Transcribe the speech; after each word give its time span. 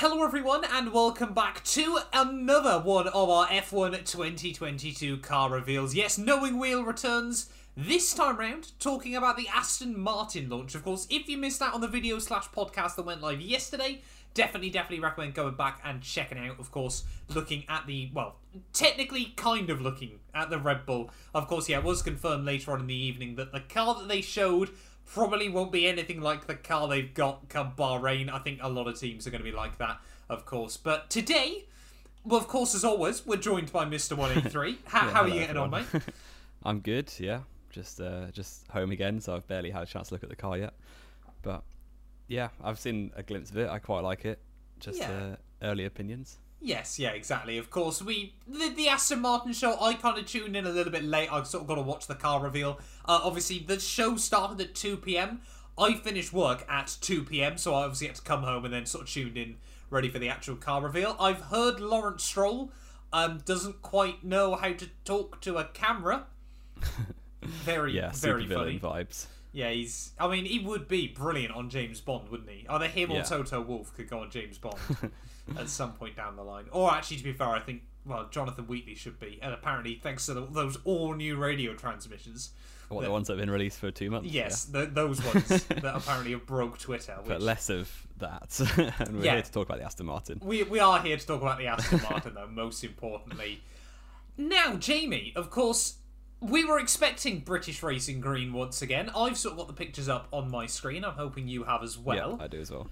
Hello, 0.00 0.22
everyone, 0.22 0.62
and 0.64 0.92
welcome 0.92 1.34
back 1.34 1.64
to 1.64 1.98
another 2.12 2.78
one 2.78 3.08
of 3.08 3.28
our 3.28 3.48
F1 3.48 4.04
2022 4.04 5.16
car 5.16 5.50
reveals. 5.50 5.92
Yes, 5.92 6.16
Knowing 6.16 6.56
Wheel 6.56 6.84
returns 6.84 7.50
this 7.76 8.14
time 8.14 8.36
round, 8.36 8.70
talking 8.78 9.16
about 9.16 9.36
the 9.36 9.48
Aston 9.52 9.98
Martin 9.98 10.48
launch. 10.48 10.76
Of 10.76 10.84
course, 10.84 11.08
if 11.10 11.28
you 11.28 11.36
missed 11.36 11.60
out 11.60 11.74
on 11.74 11.80
the 11.80 11.88
video 11.88 12.20
slash 12.20 12.46
podcast 12.50 12.94
that 12.94 13.06
went 13.06 13.22
live 13.22 13.40
yesterday, 13.40 14.00
definitely, 14.34 14.70
definitely 14.70 15.00
recommend 15.00 15.34
going 15.34 15.56
back 15.56 15.80
and 15.84 16.00
checking 16.00 16.38
out. 16.38 16.60
Of 16.60 16.70
course, 16.70 17.02
looking 17.34 17.64
at 17.68 17.88
the 17.88 18.08
well, 18.14 18.36
technically, 18.72 19.32
kind 19.34 19.68
of 19.68 19.80
looking 19.80 20.20
at 20.32 20.48
the 20.48 20.58
Red 20.58 20.86
Bull. 20.86 21.10
Of 21.34 21.48
course, 21.48 21.68
yeah, 21.68 21.78
it 21.78 21.84
was 21.84 22.02
confirmed 22.02 22.44
later 22.44 22.70
on 22.70 22.78
in 22.78 22.86
the 22.86 22.94
evening 22.94 23.34
that 23.34 23.50
the 23.50 23.58
car 23.58 23.96
that 23.96 24.06
they 24.06 24.20
showed 24.20 24.70
probably 25.12 25.48
won't 25.48 25.72
be 25.72 25.86
anything 25.86 26.20
like 26.20 26.46
the 26.46 26.54
car 26.54 26.88
they've 26.88 27.12
got 27.12 27.48
come 27.48 27.72
Bahrain. 27.76 28.30
I 28.32 28.38
think 28.38 28.60
a 28.62 28.68
lot 28.68 28.86
of 28.88 28.98
teams 28.98 29.26
are 29.26 29.30
going 29.30 29.42
to 29.42 29.50
be 29.50 29.56
like 29.56 29.78
that, 29.78 30.00
of 30.28 30.44
course. 30.46 30.76
But 30.76 31.10
today, 31.10 31.64
well, 32.24 32.38
of 32.40 32.48
course, 32.48 32.74
as 32.74 32.84
always, 32.84 33.26
we're 33.26 33.36
joined 33.36 33.72
by 33.72 33.84
Mr. 33.84 34.16
183. 34.16 34.78
How, 34.86 35.06
Yeah, 35.06 35.12
how 35.12 35.22
are 35.22 35.28
you 35.28 35.34
getting 35.34 35.56
on, 35.56 35.70
mate? 35.70 35.86
I'm 36.64 36.80
good. 36.80 37.12
Yeah, 37.18 37.40
just 37.70 38.00
uh, 38.00 38.30
just 38.32 38.66
home 38.68 38.90
again, 38.90 39.20
so 39.20 39.34
I've 39.34 39.46
barely 39.46 39.70
had 39.70 39.82
a 39.82 39.86
chance 39.86 40.08
to 40.08 40.14
look 40.14 40.22
at 40.22 40.28
the 40.28 40.36
car 40.36 40.58
yet. 40.58 40.74
But 41.42 41.62
yeah, 42.26 42.48
I've 42.62 42.78
seen 42.78 43.12
a 43.16 43.22
glimpse 43.22 43.50
of 43.50 43.58
it. 43.58 43.68
I 43.68 43.78
quite 43.78 44.00
like 44.00 44.24
it. 44.24 44.40
Just 44.80 44.98
Yeah. 44.98 45.10
uh, 45.10 45.36
early 45.62 45.84
opinions. 45.84 46.38
Yes, 46.60 46.98
yeah, 46.98 47.10
exactly. 47.10 47.56
Of 47.56 47.70
course, 47.70 48.02
we 48.02 48.34
the, 48.46 48.70
the 48.70 48.88
Aston 48.88 49.20
Martin 49.20 49.52
show. 49.52 49.80
I 49.80 49.94
kind 49.94 50.18
of 50.18 50.26
tuned 50.26 50.56
in 50.56 50.66
a 50.66 50.70
little 50.70 50.92
bit 50.92 51.04
late. 51.04 51.32
I 51.32 51.42
sort 51.44 51.62
of 51.62 51.68
got 51.68 51.76
to 51.76 51.82
watch 51.82 52.06
the 52.08 52.14
car 52.16 52.40
reveal. 52.42 52.78
Uh, 53.04 53.20
obviously, 53.22 53.60
the 53.60 53.78
show 53.78 54.16
started 54.16 54.60
at 54.60 54.74
two 54.74 54.96
p.m. 54.96 55.40
I 55.78 55.94
finished 55.94 56.32
work 56.32 56.66
at 56.68 56.96
two 57.00 57.22
p.m., 57.22 57.56
so 57.58 57.74
I 57.74 57.84
obviously 57.84 58.08
had 58.08 58.16
to 58.16 58.22
come 58.22 58.42
home 58.42 58.64
and 58.64 58.74
then 58.74 58.86
sort 58.86 59.04
of 59.04 59.10
tuned 59.10 59.36
in, 59.36 59.56
ready 59.90 60.08
for 60.08 60.18
the 60.18 60.28
actual 60.28 60.56
car 60.56 60.82
reveal. 60.82 61.14
I've 61.20 61.42
heard 61.42 61.78
Lawrence 61.78 62.24
Stroll 62.24 62.72
um, 63.12 63.38
doesn't 63.44 63.80
quite 63.80 64.24
know 64.24 64.56
how 64.56 64.72
to 64.72 64.88
talk 65.04 65.40
to 65.42 65.58
a 65.58 65.64
camera. 65.66 66.26
Very, 67.42 67.94
Yeah, 67.94 68.10
very 68.12 68.46
funny. 68.46 68.78
vibes. 68.80 69.26
Yeah, 69.52 69.70
he's. 69.70 70.10
I 70.18 70.28
mean, 70.28 70.44
he 70.44 70.58
would 70.58 70.88
be 70.88 71.06
brilliant 71.08 71.54
on 71.54 71.70
James 71.70 72.00
Bond, 72.00 72.28
wouldn't 72.28 72.50
he? 72.50 72.66
Either 72.68 72.88
him 72.88 73.10
or 73.12 73.22
Toto 73.22 73.60
Wolff 73.62 73.94
could 73.94 74.10
go 74.10 74.18
on 74.18 74.30
James 74.30 74.58
Bond 74.58 74.76
at 75.56 75.68
some 75.68 75.92
point 75.92 76.16
down 76.16 76.36
the 76.36 76.42
line. 76.42 76.64
Or 76.72 76.92
actually, 76.92 77.18
to 77.18 77.24
be 77.24 77.32
fair, 77.32 77.48
I 77.48 77.60
think 77.60 77.82
well, 78.04 78.26
Jonathan 78.30 78.66
Wheatley 78.66 78.94
should 78.94 79.18
be, 79.20 79.38
and 79.42 79.52
apparently, 79.52 80.00
thanks 80.02 80.26
to 80.26 80.34
the, 80.34 80.46
those 80.46 80.78
all 80.84 81.14
new 81.14 81.36
radio 81.36 81.74
transmissions. 81.74 82.50
What 82.88 83.00
The- 83.02 83.06
the 83.08 83.12
ones 83.12 83.26
that 83.26 83.34
have 83.34 83.40
been 83.40 83.50
released 83.50 83.78
for 83.78 83.90
two 83.90 84.10
months? 84.10 84.30
Yes, 84.30 84.64
the, 84.64 84.86
those 84.86 85.22
ones 85.22 85.46
that 85.68 85.84
apparently 85.94 86.30
have 86.32 86.46
broke 86.46 86.78
Twitter. 86.78 87.16
Which, 87.18 87.28
but 87.28 87.42
less 87.42 87.68
of 87.68 87.90
that. 88.16 88.58
and 88.98 89.16
we're 89.18 89.24
Yeah. 89.24 89.34
here 89.34 89.42
to 89.42 89.52
talk 89.52 89.68
about 89.68 89.78
the 89.78 89.84
Aston 89.84 90.06
Martin. 90.06 90.40
we 90.42 90.62
we 90.62 90.80
are 90.80 91.00
here 91.02 91.16
to 91.18 91.26
talk 91.26 91.42
about 91.42 91.58
the 91.58 91.66
Aston 91.66 92.00
Martin, 92.02 92.32
though. 92.34 92.46
Most 92.46 92.82
importantly, 92.82 93.60
now 94.36 94.76
Jamie, 94.76 95.32
of 95.36 95.50
course. 95.50 95.96
We 96.40 96.64
were 96.64 96.78
expecting 96.78 97.40
British 97.40 97.82
Racing 97.82 98.20
Green 98.20 98.52
once 98.52 98.80
again. 98.80 99.10
I've 99.14 99.36
sort 99.36 99.54
of 99.54 99.58
got 99.58 99.66
the 99.66 99.72
pictures 99.72 100.08
up 100.08 100.28
on 100.32 100.48
my 100.48 100.66
screen. 100.66 101.04
I'm 101.04 101.14
hoping 101.14 101.48
you 101.48 101.64
have 101.64 101.82
as 101.82 101.98
well. 101.98 102.36
yeah, 102.38 102.44
I 102.44 102.46
do 102.46 102.60
as 102.60 102.70
well. 102.70 102.86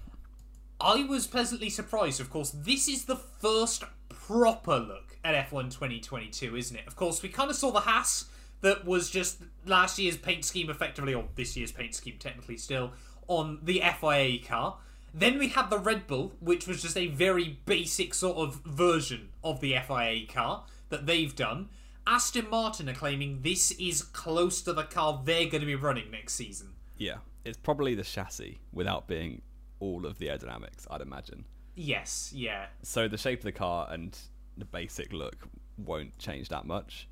I 0.80 1.04
was 1.04 1.26
pleasantly 1.26 1.70
surprised. 1.70 2.20
Of 2.20 2.30
course, 2.30 2.50
this 2.50 2.88
is 2.88 3.04
the 3.04 3.16
first 3.16 3.84
proper 4.08 4.78
look 4.78 5.16
at 5.24 5.48
F1 5.50 5.70
2022, 5.70 6.56
isn't 6.56 6.76
it? 6.76 6.86
Of 6.86 6.96
course, 6.96 7.22
we 7.22 7.28
kind 7.28 7.50
of 7.50 7.56
saw 7.56 7.70
the 7.70 7.80
Haas 7.80 8.26
that 8.60 8.84
was 8.84 9.10
just 9.10 9.42
last 9.64 9.98
year's 9.98 10.16
paint 10.16 10.44
scheme, 10.44 10.68
effectively, 10.68 11.14
or 11.14 11.24
this 11.34 11.56
year's 11.56 11.72
paint 11.72 11.94
scheme, 11.94 12.16
technically 12.18 12.56
still, 12.56 12.92
on 13.26 13.58
the 13.62 13.82
FIA 14.00 14.38
car. 14.38 14.78
Then 15.14 15.38
we 15.38 15.48
had 15.48 15.70
the 15.70 15.78
Red 15.78 16.06
Bull, 16.06 16.34
which 16.40 16.66
was 16.66 16.82
just 16.82 16.96
a 16.96 17.06
very 17.06 17.58
basic 17.64 18.12
sort 18.12 18.36
of 18.36 18.60
version 18.66 19.30
of 19.42 19.60
the 19.60 19.76
FIA 19.86 20.26
car 20.26 20.64
that 20.90 21.06
they've 21.06 21.34
done. 21.34 21.70
Aston 22.06 22.48
Martin 22.50 22.88
are 22.88 22.94
claiming 22.94 23.40
this 23.40 23.72
is 23.72 24.02
close 24.02 24.60
to 24.62 24.72
the 24.72 24.84
car 24.84 25.22
they're 25.24 25.48
going 25.48 25.60
to 25.60 25.66
be 25.66 25.74
running 25.74 26.10
next 26.10 26.34
season. 26.34 26.74
Yeah, 26.98 27.16
it's 27.44 27.56
probably 27.56 27.94
the 27.94 28.04
chassis 28.04 28.58
without 28.72 29.06
being 29.08 29.42
all 29.80 30.06
of 30.06 30.18
the 30.18 30.26
aerodynamics. 30.28 30.86
I'd 30.90 31.00
imagine. 31.00 31.44
Yes, 31.74 32.32
yeah. 32.34 32.66
so 32.82 33.06
the 33.08 33.18
shape 33.18 33.40
of 33.40 33.44
the 33.44 33.52
car 33.52 33.86
and 33.90 34.16
the 34.56 34.64
basic 34.64 35.12
look 35.12 35.46
won't 35.76 36.16
change 36.18 36.48
that 36.48 36.64
much 36.64 37.06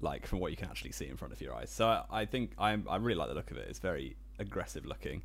like 0.00 0.26
from 0.26 0.40
what 0.40 0.50
you 0.50 0.56
can 0.56 0.68
actually 0.68 0.90
see 0.90 1.06
in 1.06 1.16
front 1.16 1.32
of 1.32 1.40
your 1.40 1.54
eyes 1.54 1.70
so 1.70 1.86
i, 1.86 2.02
I 2.10 2.24
think 2.24 2.50
I'm, 2.58 2.84
i 2.88 2.96
really 2.96 3.14
like 3.18 3.28
the 3.28 3.34
look 3.34 3.50
of 3.52 3.58
it 3.58 3.66
it's 3.68 3.78
very 3.78 4.16
aggressive 4.40 4.84
looking 4.86 5.22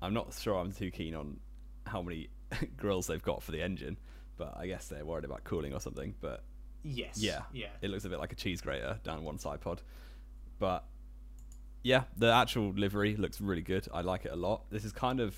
i'm 0.00 0.14
not 0.14 0.32
sure 0.34 0.56
i'm 0.56 0.70
too 0.70 0.92
keen 0.92 1.14
on 1.16 1.38
how 1.86 2.02
many 2.02 2.28
grills 2.76 3.08
they've 3.08 3.20
got 3.22 3.42
for 3.42 3.50
the 3.50 3.60
engine 3.62 3.96
but 4.36 4.54
i 4.56 4.66
guess 4.68 4.86
they're 4.86 5.04
worried 5.04 5.24
about 5.24 5.42
cooling 5.42 5.72
or 5.74 5.80
something 5.80 6.14
but 6.20 6.44
Yes. 6.84 7.16
yeah 7.18 7.40
Yeah. 7.52 7.68
it 7.82 7.90
looks 7.90 8.04
a 8.04 8.08
bit 8.10 8.20
like 8.20 8.30
a 8.32 8.36
cheese 8.36 8.60
grater 8.60 9.00
down 9.02 9.24
one 9.24 9.38
side 9.38 9.60
pod 9.62 9.80
but 10.60 10.84
yeah 11.82 12.04
the 12.16 12.30
actual 12.30 12.72
livery 12.74 13.16
looks 13.16 13.40
really 13.40 13.62
good 13.62 13.88
i 13.92 14.02
like 14.02 14.24
it 14.26 14.32
a 14.32 14.36
lot 14.36 14.70
this 14.70 14.84
is 14.84 14.92
kind 14.92 15.18
of 15.18 15.34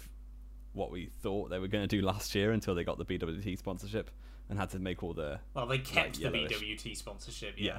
what 0.77 0.91
we 0.91 1.07
thought 1.23 1.51
they 1.51 1.59
were 1.59 1.69
going 1.69 1.83
to 1.83 1.89
do 1.89 2.03
last 2.05 2.35
year 2.35 2.53
until 2.53 2.75
they 2.75 2.85
got 2.85 2.99
the 2.99 3.05
bwt 3.05 3.59
sponsorship 3.59 4.11
and 4.49 4.59
had 4.59 4.71
to 4.71 4.79
make 4.79 5.03
all 5.03 5.13
the 5.13 5.41
Well, 5.55 5.67
they 5.67 5.79
kept 5.79 6.23
like, 6.23 6.33
the. 6.33 6.55
BWT 6.55 6.97
sponsorship. 6.97 7.55
Yeah. 7.57 7.79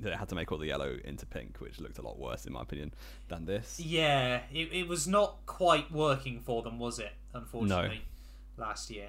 they 0.00 0.10
had 0.10 0.28
to 0.30 0.34
make 0.34 0.50
all 0.50 0.58
the 0.58 0.66
yellow 0.66 0.96
into 1.04 1.26
pink 1.26 1.58
which 1.60 1.78
looked 1.78 1.98
a 1.98 2.02
lot 2.02 2.18
worse 2.18 2.46
in 2.46 2.52
my 2.52 2.62
opinion 2.62 2.92
than 3.28 3.44
this 3.44 3.78
Yeah. 3.78 4.40
It, 4.52 4.72
it 4.72 4.88
was 4.88 5.06
not 5.06 5.40
quite 5.46 5.92
working 5.92 6.40
for 6.40 6.62
them, 6.62 6.78
was 6.78 6.98
it? 6.98 7.12
Unfortunately, 7.34 8.02
last 8.56 8.90
year. 8.90 9.08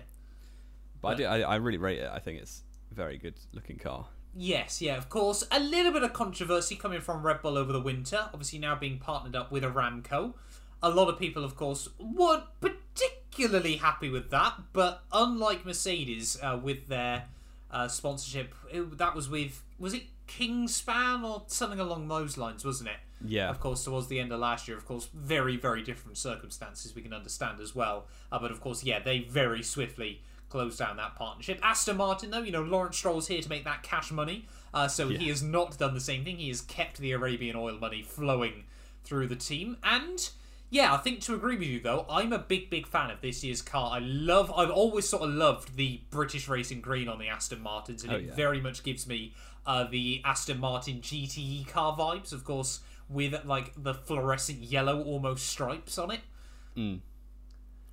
but 1.01 1.09
I, 1.09 1.15
do, 1.15 1.25
I, 1.25 1.39
I 1.41 1.55
really 1.55 1.77
rate 1.77 1.99
it 1.99 2.09
i 2.09 2.19
think 2.19 2.41
it's 2.41 2.61
a 2.91 2.95
very 2.95 3.17
good 3.17 3.35
looking 3.53 3.77
car 3.77 4.07
Yes, 4.35 4.81
yeah, 4.81 4.97
of 4.97 5.09
course. 5.09 5.45
A 5.51 5.59
little 5.59 5.91
bit 5.91 6.01
of 6.01 6.11
controversy 6.13 6.75
coming 6.75 7.01
from 7.01 7.21
Red 7.21 7.41
Bull 7.43 7.55
over 7.55 7.71
the 7.71 7.79
winter, 7.79 8.29
obviously 8.33 8.57
now 8.57 8.75
being 8.75 8.97
partnered 8.97 9.35
up 9.35 9.51
with 9.51 9.61
Aramco. 9.63 10.33
A 10.83 10.89
lot 10.89 11.07
of 11.07 11.17
people, 11.17 11.43
of 11.43 11.55
course, 11.55 11.89
weren't 11.97 12.43
particularly 12.61 13.77
happy 13.77 14.09
with 14.09 14.29
that, 14.29 14.53
but 14.73 15.03
unlike 15.11 15.65
Mercedes 15.65 16.37
uh, 16.43 16.59
with 16.61 16.87
their 16.87 17.25
uh, 17.71 17.87
sponsorship, 17.87 18.53
it, 18.71 18.97
that 18.99 19.15
was 19.15 19.29
with, 19.29 19.63
was 19.79 19.93
it 19.93 20.03
Kingspan 20.27 21.23
or 21.23 21.43
something 21.47 21.79
along 21.79 22.07
those 22.07 22.37
lines, 22.37 22.63
wasn't 22.63 22.89
it? 22.89 22.97
yeah 23.25 23.49
Of 23.49 23.59
course, 23.59 23.83
towards 23.83 24.07
the 24.07 24.19
end 24.19 24.31
of 24.31 24.39
last 24.39 24.67
year, 24.67 24.77
of 24.77 24.85
course, 24.85 25.07
very, 25.13 25.57
very 25.57 25.81
different 25.83 26.17
circumstances 26.17 26.93
we 26.93 27.01
can 27.01 27.13
understand 27.13 27.59
as 27.59 27.73
well. 27.73 28.05
Uh, 28.31 28.39
but 28.39 28.51
of 28.51 28.61
course, 28.61 28.83
yeah, 28.83 28.99
they 28.99 29.19
very 29.19 29.63
swiftly 29.63 30.21
closed 30.49 30.77
down 30.77 30.97
that 30.97 31.15
partnership. 31.15 31.59
Aston 31.63 31.97
Martin, 31.97 32.29
though, 32.29 32.43
you 32.43 32.51
know, 32.51 32.61
Lawrence 32.61 32.97
Stroll's 32.97 33.27
here 33.27 33.41
to 33.41 33.49
make 33.49 33.63
that 33.63 33.81
cash 33.81 34.11
money, 34.11 34.45
uh, 34.73 34.87
so 34.87 35.09
he 35.09 35.29
has 35.29 35.41
not 35.41 35.77
done 35.77 35.93
the 35.93 35.99
same 35.99 36.23
thing. 36.23 36.37
He 36.37 36.49
has 36.49 36.61
kept 36.61 36.97
the 36.97 37.11
Arabian 37.11 37.55
oil 37.55 37.77
money 37.79 38.03
flowing 38.03 38.65
through 39.03 39.27
the 39.27 39.35
team. 39.35 39.77
And 39.83 40.29
yeah, 40.73 40.93
I 40.93 40.97
think 40.97 41.21
to 41.21 41.35
agree 41.35 41.55
with 41.55 41.67
you, 41.67 41.79
though, 41.79 42.05
I'm 42.09 42.33
a 42.33 42.39
big, 42.39 42.69
big 42.71 42.87
fan 42.87 43.11
of 43.11 43.21
this 43.21 43.43
year's 43.43 43.61
car. 43.61 43.91
I 43.95 43.99
love, 43.99 44.51
I've 44.51 44.71
always 44.71 45.07
sort 45.07 45.21
of 45.21 45.29
loved 45.29 45.75
the 45.75 46.01
British 46.09 46.47
Racing 46.47 46.81
Green 46.81 47.07
on 47.07 47.19
the 47.19 47.27
Aston 47.27 47.61
Martins, 47.61 48.03
and 48.03 48.11
Oh, 48.11 48.15
it 48.15 48.23
yeah. 48.25 48.35
very 48.35 48.59
much 48.59 48.83
gives 48.83 49.05
me 49.07 49.33
uh, 49.67 49.83
the 49.83 50.21
Aston 50.25 50.59
Martin 50.59 50.99
GTE 51.01 51.67
car 51.67 51.95
vibes, 51.95 52.33
of 52.33 52.43
course, 52.43 52.79
with 53.07 53.35
like 53.45 53.71
the 53.77 53.93
fluorescent 53.93 54.59
yellow 54.63 55.03
almost 55.03 55.45
stripes 55.45 55.97
on 55.99 56.09
it. 56.11 56.21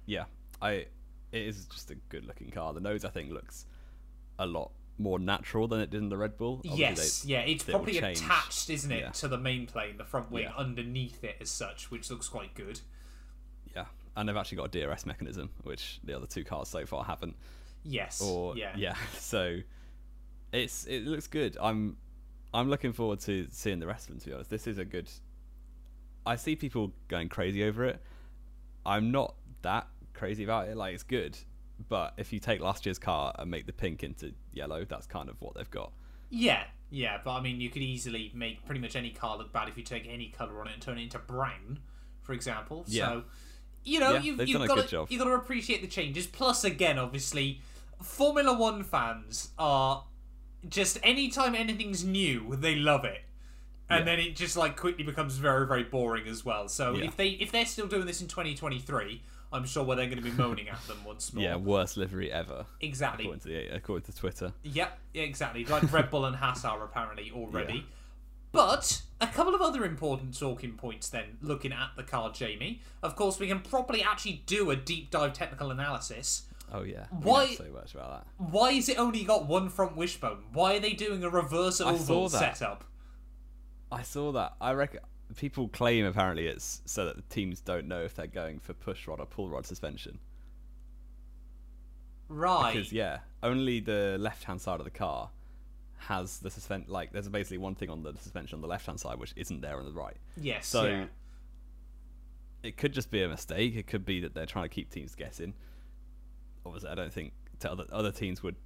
yeah 0.07 0.25
i 0.63 0.73
it 0.73 0.87
is 1.33 1.67
just 1.67 1.91
a 1.91 1.95
good 2.09 2.25
looking 2.25 2.51
car 2.51 2.73
the 2.73 2.81
nose 2.81 3.05
i 3.05 3.09
think 3.11 3.31
looks 3.31 3.67
a 4.39 4.47
lot 4.47 4.71
more 5.01 5.19
natural 5.19 5.67
than 5.67 5.81
it 5.81 5.91
did 5.91 5.99
in 6.03 6.09
the 6.11 6.17
red 6.17 6.37
bull 6.37 6.57
Obviously 6.59 6.79
yes, 6.81 7.23
they- 7.23 7.31
yeah, 7.33 7.41
it's 7.41 7.65
probably 7.65 7.99
attached, 7.99 8.69
isn't 8.71 8.93
it, 8.93 9.01
Yeah. 9.01 9.11
to 9.11 9.29
the 9.29 9.39
main 9.39 9.67
plane, 9.67 9.97
the 9.97 10.05
front 10.05 10.31
wing 10.31 10.45
Yeah. 10.45 10.55
underneath 10.57 11.25
it 11.25 11.37
as 11.41 11.51
such, 11.51 11.91
which 11.91 12.11
looks 12.11 12.29
quite 12.29 12.55
good. 12.55 12.81
yeah 13.75 13.87
and 14.17 14.29
they've 14.29 14.37
actually 14.37 14.57
got 14.57 14.75
a 14.75 14.87
drs 14.87 15.07
mechanism 15.07 15.49
which 15.63 16.01
the 16.05 16.15
other 16.17 16.27
two 16.27 16.45
cars 16.45 16.69
so 16.69 16.85
far 16.85 17.05
haven't. 17.05 17.37
Yes, 17.85 18.21
or 18.21 18.57
yeah, 18.57 18.75
yeah, 18.77 18.95
so 19.19 19.61
it's 20.53 20.85
it 20.87 21.05
looks 21.07 21.27
good. 21.29 21.57
I'm 21.61 21.97
i'm 22.53 22.69
looking 22.69 22.93
forward 22.93 23.21
to 23.21 23.47
seeing 23.51 23.79
the 23.79 23.87
rest 23.87 24.05
of 24.09 24.15
them 24.15 24.21
to 24.21 24.27
be 24.27 24.33
honest. 24.35 24.51
This 24.51 24.67
is 24.67 24.79
a 24.79 24.85
good 24.85 25.09
i 26.27 26.37
see 26.37 26.57
people 26.57 26.93
going 27.09 27.29
crazy 27.29 27.65
over 27.65 27.85
it. 27.87 28.03
I'm 28.85 29.11
not 29.13 29.35
that 29.63 29.87
crazy 30.13 30.45
about 30.45 30.69
it 30.69 30.77
like 30.77 30.93
it's 30.95 31.03
good 31.05 31.39
but 31.89 32.15
if 32.17 32.33
you 32.33 32.39
take 32.39 32.61
last 32.61 32.85
year's 32.87 32.99
car 32.99 33.35
and 33.39 33.51
make 33.51 33.67
the 33.67 33.73
pink 33.73 34.03
into 34.05 34.33
yellow 34.53 34.85
that's 34.85 35.07
kind 35.07 35.29
of 35.29 35.41
what 35.41 35.55
they've 35.55 35.71
got 35.71 35.93
yeah, 36.31 36.63
yeah. 36.91 37.19
But 37.25 37.33
I 37.33 37.41
mean, 37.41 37.61
you 37.61 37.71
could 37.71 37.83
easily 37.83 38.31
make 38.35 38.65
pretty 38.65 38.81
much 38.81 38.95
any 38.95 39.11
car 39.11 39.37
look 39.37 39.53
bad 39.53 39.69
if 39.69 39.77
you 39.77 39.83
take 39.83 40.07
any 40.09 40.29
color 40.29 40.61
on 40.61 40.69
it 40.69 40.75
and 40.75 40.81
turn 40.81 40.97
it 40.97 41.03
into 41.03 41.19
brown, 41.19 41.81
for 42.23 42.33
example. 42.33 42.85
Yeah. 42.87 43.07
So, 43.07 43.25
you 43.83 43.99
know, 43.99 44.13
Yeah, 44.13 44.23
you've, 44.23 44.49
you've 44.49 44.69
got 44.69 44.89
to 44.89 45.07
you've 45.09 45.19
got 45.19 45.25
to 45.25 45.33
appreciate 45.35 45.83
the 45.83 45.89
changes. 45.89 46.29
Plus, 46.29 46.63
again, 46.63 46.99
obviously, 47.01 47.61
Formula 48.01 48.57
One 48.57 48.85
fans 48.85 49.49
are 49.59 50.05
just 50.69 50.99
anytime 51.03 51.57
anything's 51.57 52.05
new, 52.05 52.55
they 52.57 52.77
love 52.77 53.05
it. 53.05 53.23
And 53.89 54.01
Yeah. 54.01 54.05
then 54.05 54.21
it 54.21 54.37
just 54.37 54.57
like 54.57 54.77
quickly 54.77 55.03
becomes 55.03 55.37
very, 55.37 55.67
very 55.67 55.83
boring 55.83 56.29
as 56.29 56.45
well. 56.45 56.69
So 56.69 56.95
Yeah. 56.95 57.07
if 57.07 57.17
they 57.17 57.31
if 57.31 57.51
they're 57.51 57.67
still 57.67 57.89
doing 57.89 58.07
this 58.07 58.21
in 58.23 58.29
2023, 58.29 59.21
I'm 59.53 59.65
sure 59.67 59.83
we're 59.85 59.97
then 59.97 60.11
going 60.11 60.23
to 60.23 60.29
be 60.29 60.37
moaning 60.37 60.69
at 60.69 60.81
them 60.87 60.99
once 61.05 61.33
more. 61.35 61.43
Yeah, 61.43 61.57
worst 61.57 61.97
livery 61.97 62.31
ever, 62.31 62.67
exactly. 62.81 63.25
according 63.25 63.41
to 63.41 63.49
the, 63.49 63.75
according 63.75 64.13
to 64.13 64.17
Twitter. 64.19 64.53
Yep, 64.63 64.99
exactly. 65.15 65.65
Like 65.65 65.93
Red 65.93 66.11
Bull 66.11 66.25
and 66.25 66.37
Haas 66.37 66.65
are 66.65 66.83
apparently 66.85 67.33
already. 67.35 67.75
Yeah. 67.75 67.83
But 68.53 69.03
a 69.21 69.27
couple 69.29 69.55
of 69.55 69.61
other 69.61 69.85
important 69.85 70.39
talking 70.39 70.73
points 70.73 71.09
then, 71.09 71.39
looking 71.41 71.73
at 71.73 71.91
the 71.97 72.03
car, 72.03 72.33
Jamie. 72.33 72.81
Of 73.03 73.15
course, 73.15 73.39
we 73.39 73.47
can 73.47 73.61
properly 73.61 74.03
actually 74.03 74.43
do 74.47 74.71
a 74.71 74.77
deep 74.77 75.11
dive 75.11 75.33
technical 75.33 75.71
analysis. 75.71 76.45
Oh 76.73 76.83
yeah, 76.83 77.07
we 77.11 77.19
Why- 77.19 77.55
so 77.55 77.65
much 77.73 77.95
about 77.95 78.25
that. 78.25 78.51
Why 78.51 78.71
is 78.71 78.89
it 78.89 78.99
only 78.99 79.25
got 79.25 79.47
one 79.47 79.69
front 79.69 79.97
wishbone? 79.97 80.45
Why 80.53 80.77
are 80.77 80.81
they 80.81 80.93
doing 80.93 81.25
a 81.25 81.31
reverse 81.31 81.81
oval 81.81 82.29
setup? 82.29 82.85
I 83.93 84.03
saw 84.03 84.31
that. 84.33 84.55
I 84.61 84.73
reckon 84.73 85.01
people 85.37 85.69
claim 85.69 86.05
apparently 86.05 86.47
it's 86.47 86.83
so 86.85 87.07
that 87.07 87.17
the 87.17 87.23
teams 87.23 87.61
don't 87.61 87.87
know 87.87 88.03
if 88.03 88.15
they're 88.15 88.27
going 88.27 88.59
for 88.59 88.73
push 88.75 89.07
rod 89.07 89.21
or 89.21 89.27
pull 89.27 89.49
rod 89.49 89.67
suspension. 89.67 90.19
Right. 92.29 92.73
Because 92.73 92.93
yeah, 92.93 93.19
only 93.43 93.81
the 93.81 94.17
left 94.19 94.45
hand 94.45 94.61
side 94.61 94.81
of 94.81 94.85
the 94.85 94.91
car 94.91 95.31
has 95.99 96.39
the 96.39 96.51
suspend. 96.51 96.89
Like 96.89 97.13
there's 97.13 97.29
basically 97.29 97.59
one 97.59 97.75
thing 97.75 97.91
on 97.91 98.03
the 98.03 98.15
suspension 98.21 98.57
on 98.57 98.63
the 98.63 98.69
left 98.69 98.87
hand 98.87 99.01
side 99.01 99.19
which 99.19 99.33
isn't 99.37 99.61
there 99.61 99.79
on 99.79 99.85
the 99.85 99.93
right. 99.93 100.17
yes. 100.37 100.67
So 100.67 100.85
yeah. 100.85 101.05
it 102.63 102.77
could 102.77 102.93
just 102.93 103.11
be 103.11 103.23
a 103.23 103.29
mistake. 103.29 103.75
It 103.77 103.87
could 103.87 104.05
be 104.05 104.21
that 104.21 104.35
they're 104.35 104.47
trying 104.47 104.65
to 104.65 104.69
keep 104.75 104.91
teams 104.91 105.15
guessing. 105.15 105.55
Obviously, 106.65 106.91
I 106.91 106.95
don't 106.95 107.13
think 107.13 107.33
to 107.61 107.73
other 107.73 107.85
other 107.91 108.13
teams 108.13 108.43
would 108.43 108.57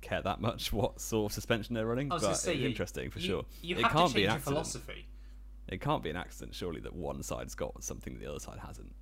care 0.00 0.22
that 0.22 0.40
much 0.40 0.72
what 0.72 1.00
sort 1.00 1.30
of 1.30 1.34
suspension 1.34 1.74
they're 1.74 1.86
running. 1.86 2.10
I 2.12 2.14
was 2.14 2.22
but 2.22 2.34
say, 2.34 2.52
it's 2.52 2.60
you- 2.60 2.68
interesting 2.68 3.10
for 3.10 3.18
you, 3.18 3.26
sure. 3.26 3.44
You 3.62 3.76
it 3.78 3.82
have 3.82 3.92
can't 3.92 4.08
to 4.10 4.14
be 4.14 4.20
change 4.20 4.24
an 4.24 4.30
your 4.30 4.36
accident. 4.36 4.54
philosophy. 4.56 5.06
It 5.68 5.80
can't 5.80 6.02
be 6.02 6.10
an 6.10 6.16
accident, 6.16 6.54
surely, 6.54 6.80
that 6.80 6.94
one 6.94 7.22
side's 7.22 7.54
got 7.54 7.82
something 7.82 8.14
that 8.14 8.20
the 8.20 8.30
other 8.30 8.40
side 8.40 8.58
hasn't. 8.66 8.94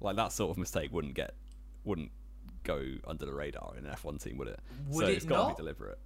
Like 0.00 0.16
that 0.16 0.32
sort 0.32 0.50
of 0.50 0.58
mistake 0.58 0.92
wouldn't 0.92 1.14
get, 1.14 1.34
wouldn't 1.84 2.10
go 2.62 2.84
under 3.06 3.24
the 3.24 3.32
radar 3.32 3.74
in 3.76 3.86
an 3.86 3.94
F1 3.94 4.22
team, 4.22 4.38
would 4.38 4.48
it? 4.48 4.60
Would 4.88 5.06
so 5.06 5.10
it 5.10 5.14
it's 5.16 5.24
got 5.24 5.48
to 5.48 5.54
be 5.54 5.56
deliberate. 5.56 5.98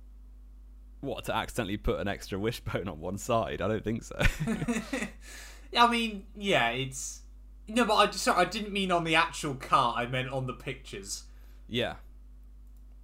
What 1.01 1.25
to 1.25 1.35
accidentally 1.35 1.79
put 1.79 1.99
an 1.99 2.07
extra 2.07 2.39
wishbone 2.39 2.89
on 2.89 3.01
one 3.01 3.19
side? 3.19 3.61
I 3.61 3.69
don't 3.69 3.85
think 3.85 4.05
so. 4.05 4.17
I 5.77 5.91
mean, 5.91 6.27
yeah, 6.37 6.71
it's 6.71 7.23
no, 7.69 7.85
but 7.85 7.95
I 7.95 8.11
sorry, 8.13 8.47
I 8.47 8.49
didn't 8.49 8.73
mean 8.73 8.93
on 8.93 9.05
the 9.05 9.17
actual 9.17 9.55
car. 9.55 9.95
I 9.97 10.07
meant 10.07 10.29
on 10.29 10.47
the 10.47 10.53
pictures. 10.53 11.25
yeah, 11.69 11.97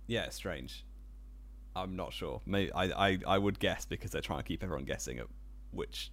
yeah, 0.07 0.29
strange. 0.31 0.85
I'm 1.75 1.97
not 1.97 2.13
sure. 2.13 2.41
Maybe 2.45 2.73
I, 2.73 3.09
I, 3.09 3.19
I 3.27 3.39
would 3.39 3.59
guess 3.59 3.85
because 3.85 4.11
they're 4.11 4.21
trying 4.21 4.41
to 4.41 4.45
keep 4.45 4.63
everyone 4.63 4.85
guessing 4.85 5.19
at 5.19 5.27
which 5.71 6.11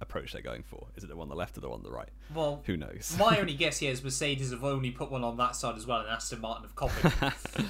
approach 0.00 0.32
they're 0.32 0.42
going 0.42 0.62
for. 0.62 0.86
Is 0.96 1.04
it 1.04 1.08
the 1.08 1.16
one 1.16 1.24
on 1.24 1.28
the 1.28 1.34
left 1.36 1.56
or 1.58 1.60
the 1.60 1.68
one 1.68 1.78
on 1.80 1.84
the 1.84 1.90
right? 1.90 2.08
Well, 2.34 2.62
Who 2.66 2.76
knows? 2.76 3.16
my 3.18 3.38
only 3.38 3.54
guess 3.62 3.78
here 3.78 3.92
is 3.92 4.02
Mercedes 4.02 4.50
have 4.50 4.64
only 4.64 4.90
put 4.90 5.10
one 5.10 5.24
on 5.24 5.36
that 5.36 5.56
side 5.56 5.76
as 5.76 5.86
well, 5.86 6.00
and 6.00 6.08
Aston 6.08 6.40
Martin 6.40 6.62
have 6.64 6.74
copied. 6.74 7.12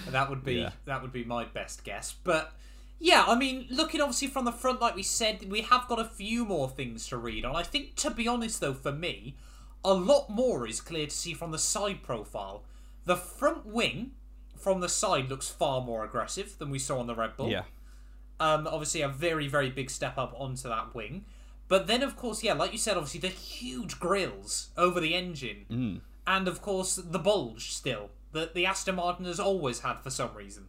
that 0.10 0.30
would 0.30 0.44
be 0.44 0.54
Yeah. 0.54 0.70
that 0.84 1.02
would 1.02 1.12
be 1.12 1.24
my 1.24 1.44
best 1.44 1.84
guess. 1.84 2.14
But 2.24 2.52
yeah, 2.98 3.24
I 3.26 3.34
mean, 3.34 3.66
looking 3.70 4.00
obviously 4.00 4.28
from 4.28 4.44
the 4.44 4.52
front, 4.52 4.80
like 4.80 4.94
we 4.94 5.02
said, 5.02 5.50
we 5.50 5.62
have 5.62 5.88
got 5.88 5.98
a 5.98 6.04
few 6.04 6.44
more 6.44 6.68
things 6.68 7.08
to 7.08 7.16
read 7.16 7.44
on. 7.44 7.56
I 7.56 7.62
think, 7.62 7.96
to 7.96 8.10
be 8.10 8.28
honest, 8.28 8.60
though, 8.60 8.74
for 8.74 8.92
me, 8.92 9.36
a 9.84 9.94
lot 9.94 10.28
more 10.30 10.66
is 10.68 10.80
clear 10.80 11.06
to 11.06 11.14
see 11.14 11.32
from 11.34 11.50
the 11.50 11.58
side 11.58 12.02
profile. 12.02 12.62
The 13.06 13.16
front 13.16 13.64
wing 13.66 14.10
from 14.56 14.80
the 14.80 14.88
side 14.90 15.30
looks 15.30 15.48
far 15.48 15.80
more 15.80 16.04
aggressive 16.04 16.58
than 16.58 16.68
we 16.70 16.78
saw 16.78 16.98
on 16.98 17.06
the 17.06 17.14
Red 17.14 17.34
Bull. 17.38 17.48
yeah, 17.48 17.62
Um, 18.38 18.66
obviously, 18.66 19.00
a 19.00 19.08
very, 19.08 19.48
very 19.48 19.70
big 19.70 19.88
step 19.88 20.18
up 20.18 20.34
onto 20.38 20.68
that 20.68 20.94
wing. 20.94 21.24
But 21.70 21.86
then, 21.86 22.02
of 22.02 22.16
course, 22.16 22.42
yeah, 22.42 22.52
like 22.54 22.72
you 22.72 22.78
said, 22.78 22.96
obviously, 22.96 23.20
the 23.20 23.28
huge 23.28 24.00
grills 24.00 24.70
over 24.76 24.98
the 24.98 25.14
engine. 25.14 25.66
Mm. 25.70 26.00
And, 26.26 26.48
of 26.48 26.60
course, 26.60 26.96
the 26.96 27.18
bulge 27.20 27.70
still 27.70 28.10
that 28.32 28.54
the 28.54 28.66
Aston 28.66 28.96
Martin 28.96 29.24
has 29.24 29.38
always 29.38 29.80
had 29.80 30.00
for 30.00 30.10
some 30.10 30.34
reason. 30.34 30.64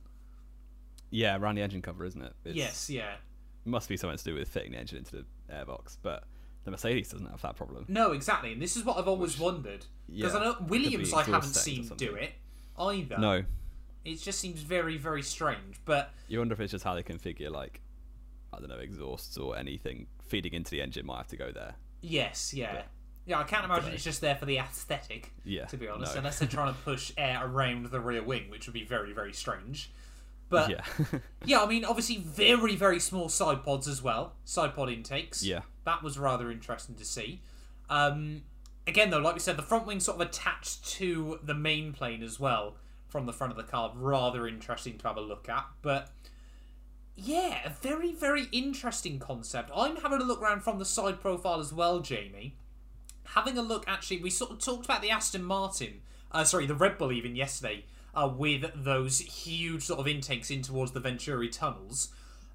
yeah, 1.09 1.35
around 1.37 1.55
the 1.55 1.63
engine 1.63 1.81
cover, 1.81 2.05
isn't 2.05 2.21
it? 2.21 2.33
It's, 2.45 2.55
Yes, 2.55 2.89
yeah. 2.89 3.15
must 3.65 3.89
be 3.89 3.97
something 3.97 4.17
to 4.17 4.23
do 4.23 4.35
with 4.35 4.47
fitting 4.47 4.73
the 4.73 4.77
engine 4.77 4.99
into 4.99 5.17
the 5.17 5.25
airbox, 5.51 5.97
but 6.03 6.23
the 6.65 6.71
Mercedes 6.71 7.09
doesn't 7.09 7.29
have 7.29 7.41
that 7.41 7.55
problem. 7.55 7.85
No, 7.87 8.11
exactly. 8.11 8.53
And 8.53 8.61
this 8.61 8.77
is 8.77 8.85
what 8.85 8.97
I've 8.97 9.07
always 9.07 9.39
wondered. 9.39 9.85
Because 10.07 10.33
yeah, 10.33 10.39
I 10.39 10.43
know 10.43 10.55
Williams, 10.67 11.09
be 11.09 11.15
I 11.17 11.23
haven't 11.23 11.55
seen 11.55 11.89
do 11.97 12.13
it 12.13 12.33
either. 12.77 13.17
No, 13.17 13.43
It 14.05 14.21
just 14.21 14.39
seems 14.39 14.61
very, 14.61 14.97
very 14.97 15.23
strange. 15.23 15.79
But 15.83 16.11
you 16.27 16.37
wonder 16.37 16.53
if 16.53 16.59
it's 16.59 16.71
just 16.71 16.83
how 16.83 16.93
they 16.93 17.03
configure 17.03 17.49
like 17.49 17.81
I 18.53 18.59
don't 18.59 18.69
know 18.69 18.77
exhausts 18.77 19.37
or 19.37 19.57
anything 19.57 20.07
feeding 20.23 20.53
into 20.53 20.71
the 20.71 20.81
engine 20.81 21.05
might 21.05 21.17
have 21.17 21.27
to 21.27 21.37
go 21.37 21.51
there. 21.51 21.75
yes, 22.01 22.53
yeah. 22.53 22.83
Yeah, 23.25 23.39
I 23.39 23.43
can't 23.43 23.63
imagine 23.63 23.93
it's 23.93 24.03
just 24.03 24.19
there 24.19 24.35
for 24.35 24.45
the 24.45 24.57
aesthetic. 24.57 25.31
Yeah, 25.45 25.65
to 25.65 25.77
be 25.77 25.87
honest, 25.87 26.15
no. 26.15 26.19
unless 26.19 26.39
they're 26.39 26.47
trying 26.47 26.73
to 26.73 26.79
push 26.81 27.11
air 27.17 27.39
around 27.43 27.85
the 27.85 27.99
rear 27.99 28.23
wing, 28.23 28.49
which 28.49 28.65
would 28.65 28.73
be 28.73 28.83
very, 28.83 29.13
very 29.13 29.31
strange. 29.31 29.91
But 30.49 30.69
yeah, 30.69 30.83
yeah, 31.45 31.61
I 31.61 31.67
mean, 31.67 31.85
obviously, 31.85 32.17
very, 32.17 32.75
very 32.75 32.99
small 32.99 33.29
side 33.29 33.63
pods 33.63 33.87
as 33.87 34.01
well, 34.01 34.33
side 34.43 34.73
pod 34.75 34.89
intakes. 34.89 35.43
yeah, 35.43 35.61
that 35.85 36.01
was 36.01 36.17
rather 36.17 36.51
interesting 36.51 36.95
to 36.95 37.05
see. 37.05 37.41
Um, 37.89 38.41
again, 38.87 39.11
though, 39.11 39.19
like 39.19 39.35
we 39.35 39.39
said, 39.39 39.55
the 39.55 39.63
front 39.63 39.85
wing 39.85 39.99
sort 39.99 40.19
of 40.19 40.27
attached 40.27 40.85
to 40.93 41.39
the 41.43 41.53
main 41.53 41.93
plane 41.93 42.23
as 42.23 42.39
well 42.39 42.75
from 43.07 43.27
the 43.27 43.33
front 43.33 43.51
of 43.51 43.57
the 43.57 43.63
car. 43.63 43.93
Rather 43.95 44.47
interesting 44.47 44.97
to 44.97 45.07
have 45.07 45.17
a 45.17 45.21
look 45.21 45.47
at, 45.47 45.65
but. 45.81 46.09
Yeah, 47.15 47.59
a 47.65 47.69
very, 47.69 48.13
very 48.13 48.47
interesting 48.51 49.19
concept. 49.19 49.71
I'm 49.75 49.97
having 49.97 50.21
a 50.21 50.23
look 50.23 50.41
around 50.41 50.61
from 50.61 50.79
the 50.79 50.85
side 50.85 51.19
profile 51.19 51.59
as 51.59 51.73
well, 51.73 51.99
Jamie. 51.99 52.55
Having 53.25 53.57
a 53.57 53.61
look 53.61 53.85
actually 53.87 54.21
we 54.21 54.29
sort 54.29 54.51
of 54.51 54.59
talked 54.59 54.85
about 54.85 55.01
the 55.01 55.09
aston 55.09 55.43
martin 55.43 56.01
uh, 56.33 56.43
sorry 56.43 56.65
the 56.65 56.75
red 56.75 56.97
bull 56.97 57.13
even 57.13 57.35
yesterday 57.35 57.85
uh, 58.13 58.29
with 58.35 58.69
those 58.75 59.19
huge 59.19 59.83
sort 59.83 60.01
of 60.01 60.07
intakes 60.07 60.51
in 60.51 60.61
towards 60.61 60.91
the 60.91 60.99
venturi 60.99 61.47
tunnels. 61.47 62.09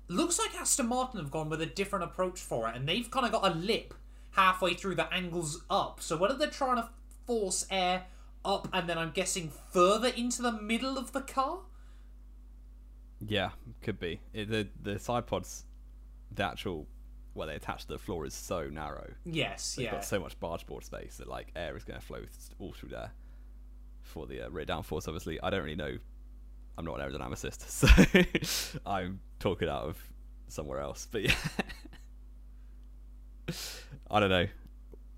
Looks 0.09 0.39
like 0.39 0.55
aston 0.55 0.89
martin 0.89 1.21
have 1.21 1.31
gone 1.31 1.49
with 1.49 1.63
a 1.63 1.67
different 1.67 2.05
approach 2.05 2.41
for 2.41 2.69
it 2.69 2.77
and 2.77 2.87
they've 2.87 3.11
kind 3.11 3.25
of 3.25 3.33
got 3.33 3.51
a 3.51 3.55
lip 3.55 3.95
halfway 4.33 4.75
through 4.75 4.97
that 4.97 5.13
angles 5.13 5.63
up. 5.71 6.03
So 6.03 6.17
whether 6.17 6.35
they're 6.35 6.49
trying 6.49 6.77
to 6.77 6.91
force 7.27 7.67
air 7.71 8.07
up 8.47 8.69
and 8.73 8.89
then 8.89 8.97
i'm 8.97 9.11
guessing 9.11 9.51
further 9.73 10.09
into 10.09 10.41
the 10.41 10.53
middle 10.53 10.97
of 10.97 11.13
the 11.13 11.21
car 11.21 11.59
yeah. 13.27 13.51
Could 13.83 13.99
be 14.01 14.21
it, 14.33 14.49
the 14.51 14.69
the 14.83 14.99
side 14.99 15.27
pods. 15.27 15.65
The 16.35 16.45
actual 16.45 16.87
where 17.35 17.47
they 17.47 17.55
attach 17.55 17.83
to 17.83 17.89
the 17.89 17.99
floor 17.99 18.25
is 18.27 18.33
so 18.35 18.69
narrow. 18.69 19.13
yes 19.25 19.75
They've 19.77 19.85
yeah 19.87 19.93
got 19.93 20.05
so 20.05 20.19
much 20.19 20.39
barge 20.41 20.67
board 20.67 20.85
space 20.85 21.19
that 21.19 21.29
like 21.29 21.53
air 21.55 21.77
is 21.77 21.85
going 21.85 22.01
to 22.01 22.05
flow 22.07 22.19
th- 22.21 22.31
all 22.59 22.73
through 22.73 22.89
there 22.89 23.13
for 24.03 24.27
the 24.27 24.47
uh, 24.47 24.51
rear 24.51 24.65
downforce. 24.65 25.07
Obviously, 25.07 25.41
I 25.43 25.51
don't 25.51 25.63
really 25.63 25.77
know. 25.77 25.97
I'm 26.79 26.85
not 26.85 27.01
an 27.01 27.11
aerodynamicist, 27.11 27.69
so 28.75 28.81
I'm 28.87 29.21
talking 29.39 29.69
out 29.69 29.85
of 29.85 29.99
somewhere 30.49 30.81
else. 30.81 31.07
But 31.11 31.23
yeah, 31.23 31.35
I 34.11 34.21
don't 34.21 34.31
know. 34.31 34.47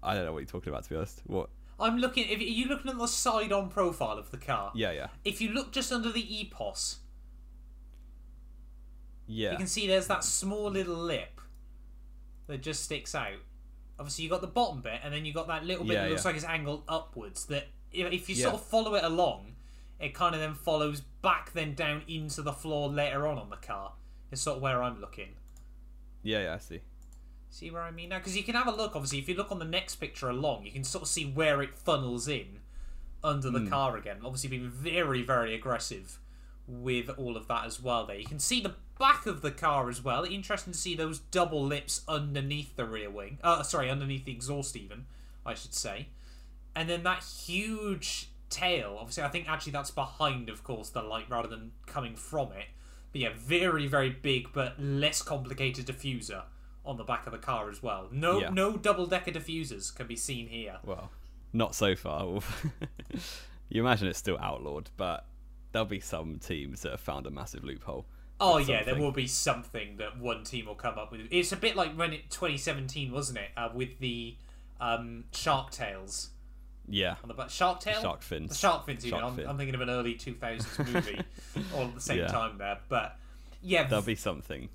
I 0.03 0.15
don't 0.15 0.25
know 0.25 0.33
what 0.33 0.39
you're 0.41 0.47
talking 0.47 0.73
about 0.73 0.85
to 0.85 0.91
be 0.91 0.97
honest. 0.97 1.23
What? 1.27 1.51
i'm 1.81 1.97
looking 1.99 2.29
if 2.29 2.41
you 2.43 2.67
looking 2.67 2.91
at 2.91 2.99
the 2.99 3.07
side 3.07 3.53
on 3.53 3.69
profile 3.69 4.19
of 4.19 4.33
the 4.33 4.37
car 4.37 4.73
Yeah, 4.75 4.91
yeah, 4.91 5.07
if 5.25 5.41
you 5.41 5.51
look 5.51 5.71
just 5.71 5.93
under 5.93 6.11
the 6.11 6.23
epos 6.23 6.97
yeah. 9.29 9.53
You 9.53 9.57
can 9.59 9.67
see 9.67 9.87
there's 9.87 10.09
that 10.09 10.25
small 10.25 10.71
little 10.71 10.97
lip 10.97 11.41
that 12.47 12.63
just 12.63 12.83
sticks 12.83 13.15
out. 13.15 13.39
Obviously, 13.99 14.25
you 14.25 14.31
got 14.31 14.41
the 14.41 14.47
bottom 14.47 14.81
bit, 14.81 15.01
and 15.05 15.13
then 15.13 15.25
you 15.25 15.33
got 15.33 15.47
that 15.49 15.65
little 15.65 15.85
bit 15.85 15.95
Yeah, 15.95 16.05
that 16.05 16.11
looks 16.11 16.25
yeah. 16.25 16.29
like 16.29 16.37
it's 16.37 16.45
angled 16.45 16.83
upwards. 16.89 17.45
That 17.47 17.69
if 17.93 18.13
if 18.13 18.29
you 18.29 18.35
Yeah. 18.35 18.45
sort 18.45 18.55
of 18.55 18.65
follow 18.65 18.95
it 18.95 19.05
along, 19.05 19.57
it 20.01 20.15
kind 20.15 20.35
of 20.35 20.41
then 20.41 20.55
follows 20.55 21.03
back 21.23 21.53
then 21.53 21.75
down 21.75 22.03
into 22.09 22.43
the 22.43 22.53
floor 22.53 22.89
later 22.89 23.27
on 23.27 23.39
on 23.39 23.51
the 23.51 23.57
car. 23.57 23.93
It's 24.31 24.43
sort 24.43 24.57
of 24.57 24.63
where 24.63 24.83
I'm 24.83 25.01
looking. 25.01 25.35
Yeah, 26.23 26.43
yeah. 26.43 26.55
I 26.55 26.59
see. 26.59 26.81
See 27.51 27.71
where 27.71 27.83
I 27.83 27.91
mean 27.91 28.11
now? 28.11 28.19
Because 28.19 28.37
you 28.37 28.43
can 28.43 28.55
have 28.55 28.67
a 28.67 28.73
look. 28.73 28.95
Obviously, 28.95 29.19
if 29.19 29.29
you 29.29 29.35
look 29.35 29.51
on 29.51 29.59
the 29.59 29.65
next 29.65 29.97
picture 29.97 30.29
along, 30.29 30.65
you 30.65 30.73
can 30.73 30.85
sort 30.85 31.03
of 31.03 31.09
see 31.09 31.25
where 31.25 31.63
it 31.63 31.77
funnels 31.77 32.29
in 32.29 32.61
under 33.25 33.51
the 33.51 33.61
hmm. 33.61 33.69
car 33.69 33.97
again. 33.97 34.19
Obviously, 34.25 34.51
being 34.51 34.69
very, 34.69 35.23
very 35.23 35.55
aggressive 35.55 36.19
with 36.69 37.09
all 37.17 37.37
of 37.37 37.49
that 37.49 37.65
as 37.65 37.83
well. 37.83 38.07
There, 38.07 38.17
you 38.19 38.27
can 38.27 38.39
see 38.39 38.61
the 38.61 38.75
back 38.99 39.27
of 39.27 39.41
the 39.43 39.51
car 39.51 39.89
as 39.89 40.05
well. 40.05 40.25
Interesting 40.25 40.73
to 40.73 40.79
see 40.79 40.95
those 40.95 41.19
double 41.19 41.65
lips 41.65 42.03
underneath 42.07 42.77
the 42.77 42.85
rear 42.85 43.11
wing. 43.11 43.39
Uh, 43.43 43.63
sorry, 43.63 43.91
underneath 43.91 44.25
the 44.27 44.33
exhaust, 44.33 44.77
even 44.77 45.07
I 45.47 45.55
should 45.55 45.75
say. 45.75 46.09
And 46.77 46.89
then 46.89 47.03
that 47.05 47.25
huge 47.25 48.29
tail. 48.51 48.97
Obviously, 49.01 49.23
I 49.25 49.29
think 49.29 49.49
actually 49.49 49.73
that's 49.73 49.91
behind, 49.91 50.49
of 50.49 50.63
course, 50.63 50.91
the 50.91 51.03
light 51.03 51.27
rather 51.29 51.49
than 51.49 51.73
coming 51.87 52.15
from 52.15 52.53
it. 52.53 52.67
But 53.13 53.21
yeah, 53.23 53.31
very, 53.35 53.87
very 53.87 54.11
big 54.11 54.53
but 54.53 54.79
less 54.79 55.23
complicated 55.23 55.87
diffuser 55.87 56.43
on 56.85 56.97
the 56.99 57.05
back 57.05 57.27
of 57.27 57.33
the 57.33 57.39
car 57.39 57.71
as 57.71 57.83
well. 57.83 58.09
No, 58.13 58.41
Yeah. 58.41 58.51
no 58.51 58.77
double 58.77 59.07
decker 59.07 59.31
diffusers 59.31 59.95
can 59.95 60.07
be 60.07 60.17
seen 60.17 60.49
here. 60.49 60.79
Well, 60.85 61.11
not 61.53 61.75
so 61.75 61.97
far. 61.97 62.27
you 63.69 63.83
imagine 63.83 64.09
it's 64.09 64.19
still 64.19 64.39
outlawed, 64.39 64.91
but 64.97 65.27
there'll 65.73 65.87
be 65.87 66.01
some 66.01 66.39
teams 66.39 66.83
that 66.83 66.91
have 66.93 67.01
found 67.01 67.27
a 67.27 67.31
massive 67.31 67.65
loophole. 67.65 68.07
Oh 68.41 68.59
yeah, 68.59 68.85
there 68.85 68.95
will 68.95 69.11
be 69.13 69.27
something 69.27 69.97
that 69.97 70.19
one 70.19 70.45
team 70.45 70.67
will 70.67 70.75
come 70.77 70.97
up 70.99 71.11
with. 71.11 71.23
It's 71.31 71.51
a 71.53 71.57
bit 71.57 71.75
like 71.77 71.95
when 71.97 72.13
it 72.13 72.31
2017, 72.31 73.11
wasn't 73.11 73.39
it, 73.39 73.51
uh, 73.57 73.69
with 73.75 73.99
the 73.99 74.37
um, 74.81 75.25
Shark 75.33 75.73
Tales 75.73 76.31
Yeah. 76.87 77.17
on 77.23 77.29
the 77.29 77.35
back. 77.35 77.51
Shark 77.51 77.81
Tale? 77.81 78.01
Shark 78.01 78.23
fins. 78.23 78.51
The 78.51 78.55
Shark 78.55 78.87
Fins, 78.87 79.05
even. 79.05 79.19
Shark 79.19 79.31
I'm, 79.33 79.37
fin. 79.37 79.47
I'm 79.49 79.57
thinking 79.59 79.75
of 79.75 79.81
an 79.81 79.91
early 79.91 80.15
2000s 80.15 80.93
movie 80.93 81.21
all 81.75 81.87
at 81.87 81.95
the 81.97 82.01
same 82.01 82.19
Yeah. 82.19 82.27
time 82.29 82.59
there. 82.59 82.79
But 82.89 83.19
yeah, 83.61 83.89
There'll 83.89 84.05
be 84.05 84.15
something 84.15 84.69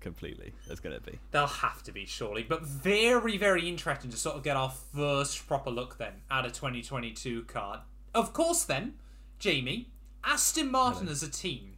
completely. 0.00 0.52
There's 0.68 0.78
going 0.78 0.94
to 0.94 1.02
be. 1.02 1.18
They'll 1.32 1.48
have 1.48 1.82
to 1.82 1.92
be, 1.92 2.06
surely. 2.06 2.44
But 2.44 2.62
very, 2.62 3.36
very 3.36 3.68
interesting 3.68 4.12
to 4.12 4.16
sort 4.16 4.36
of 4.36 4.44
get 4.44 4.56
our 4.56 4.70
first 4.70 5.44
proper 5.48 5.70
look 5.70 5.98
then 5.98 6.12
at 6.30 6.46
a 6.46 6.50
2022 6.52 7.42
card. 7.46 7.80
Of 8.14 8.32
course, 8.32 8.62
then, 8.62 8.94
Jamie, 9.40 9.88
Aston 10.28 10.70
Martin 10.70 11.08
as 11.08 11.22
a 11.22 11.30
team. 11.30 11.72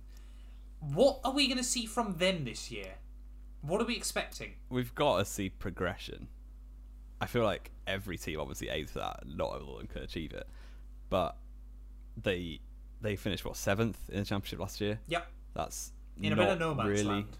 What 0.80 1.20
are 1.24 1.32
we 1.32 1.46
going 1.46 1.58
to 1.58 1.64
see 1.64 1.86
from 1.86 2.16
them 2.16 2.44
this 2.44 2.70
year? 2.70 2.94
What 3.62 3.80
are 3.80 3.84
we 3.84 3.96
expecting? 3.96 4.54
We've 4.70 4.92
got 4.94 5.18
to 5.18 5.24
see 5.24 5.50
progression. 5.50 6.26
I 7.20 7.26
feel 7.26 7.44
like 7.44 7.70
every 7.86 8.18
team 8.18 8.40
obviously 8.40 8.68
aims 8.68 8.90
for 8.90 8.98
that. 8.98 9.22
Not 9.26 9.50
all 9.50 9.74
of 9.74 9.78
them 9.78 9.86
can 9.86 10.02
achieve 10.02 10.32
it, 10.32 10.48
but 11.10 11.36
they 12.20 12.60
they 13.00 13.14
finished 13.14 13.44
what 13.44 13.56
seventh 13.56 13.98
in 14.10 14.18
the 14.18 14.24
championship 14.24 14.58
last 14.58 14.80
year. 14.80 14.98
Yep, 15.06 15.26
That's 15.54 15.92
in 16.20 16.32
a 16.32 16.36
bit 16.36 16.48
of 16.48 16.58
no 16.58 16.74
man's 16.74 16.88
really. 16.88 17.04
land. 17.04 17.36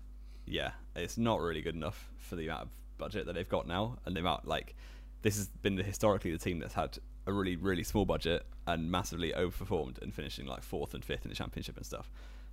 Yeah, 0.46 0.70
it's 0.94 1.18
not 1.18 1.40
really 1.40 1.60
good 1.60 1.74
enough 1.74 2.08
for 2.18 2.36
the 2.36 2.46
amount 2.46 2.62
of 2.62 2.68
budget 2.98 3.26
that 3.26 3.34
they've 3.34 3.48
got 3.48 3.66
now, 3.66 3.98
and 4.04 4.14
the 4.14 4.20
amount 4.20 4.46
like 4.46 4.76
this 5.22 5.36
has 5.36 5.48
been 5.48 5.76
historically 5.76 6.30
the 6.30 6.38
team 6.38 6.60
that's 6.60 6.74
had 6.74 6.98
a 7.30 7.34
really 7.34 7.56
really 7.56 7.82
small 7.84 8.04
budget 8.04 8.44
and 8.66 8.90
massively 8.90 9.32
overperformed 9.32 10.00
and 10.02 10.14
finishing 10.14 10.46
like 10.46 10.62
fourth 10.62 10.94
and 10.94 11.04
fifth 11.04 11.24
in 11.24 11.30
the 11.30 11.34
championship 11.34 11.76
and 11.76 11.86
stuff. 11.86 12.10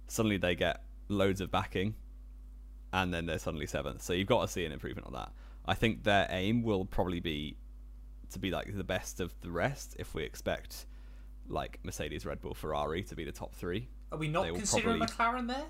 Suddenly 0.08 0.38
they 0.38 0.56
get 0.56 0.84
loads 1.10 1.42
of 1.42 1.52
backing, 1.52 1.96
and 2.94 3.14
then 3.14 3.26
they're 3.26 3.40
suddenly 3.40 3.66
seventh. 3.68 4.02
So 4.02 4.14
you've 4.14 4.28
got 4.28 4.42
to 4.42 4.48
see 4.48 4.66
an 4.66 4.72
improvement 4.72 5.08
on 5.08 5.14
that. 5.14 5.32
I 5.66 5.74
think 5.74 6.04
their 6.04 6.28
aim 6.30 6.64
will 6.64 6.86
probably 6.86 7.20
be 7.20 7.58
to 8.32 8.40
be 8.40 8.52
like 8.52 8.76
the 8.76 8.84
best 8.84 9.20
of 9.20 9.34
the 9.42 9.50
rest 9.52 9.96
if 10.00 10.14
we 10.14 10.24
expect 10.24 10.86
like 11.50 11.80
Mercedes, 11.84 12.26
Red 12.26 12.42
Bull, 12.42 12.54
Ferrari 12.54 13.04
to 13.04 13.16
be 13.16 13.24
the 13.24 13.32
top 13.32 13.54
three. 13.56 13.88
Are 14.12 14.18
we 14.18 14.28
not 14.28 14.44
They 14.46 14.52
considering 14.52 15.00
probably- 15.00 15.16
McLaren 15.16 15.48
there? 15.48 15.66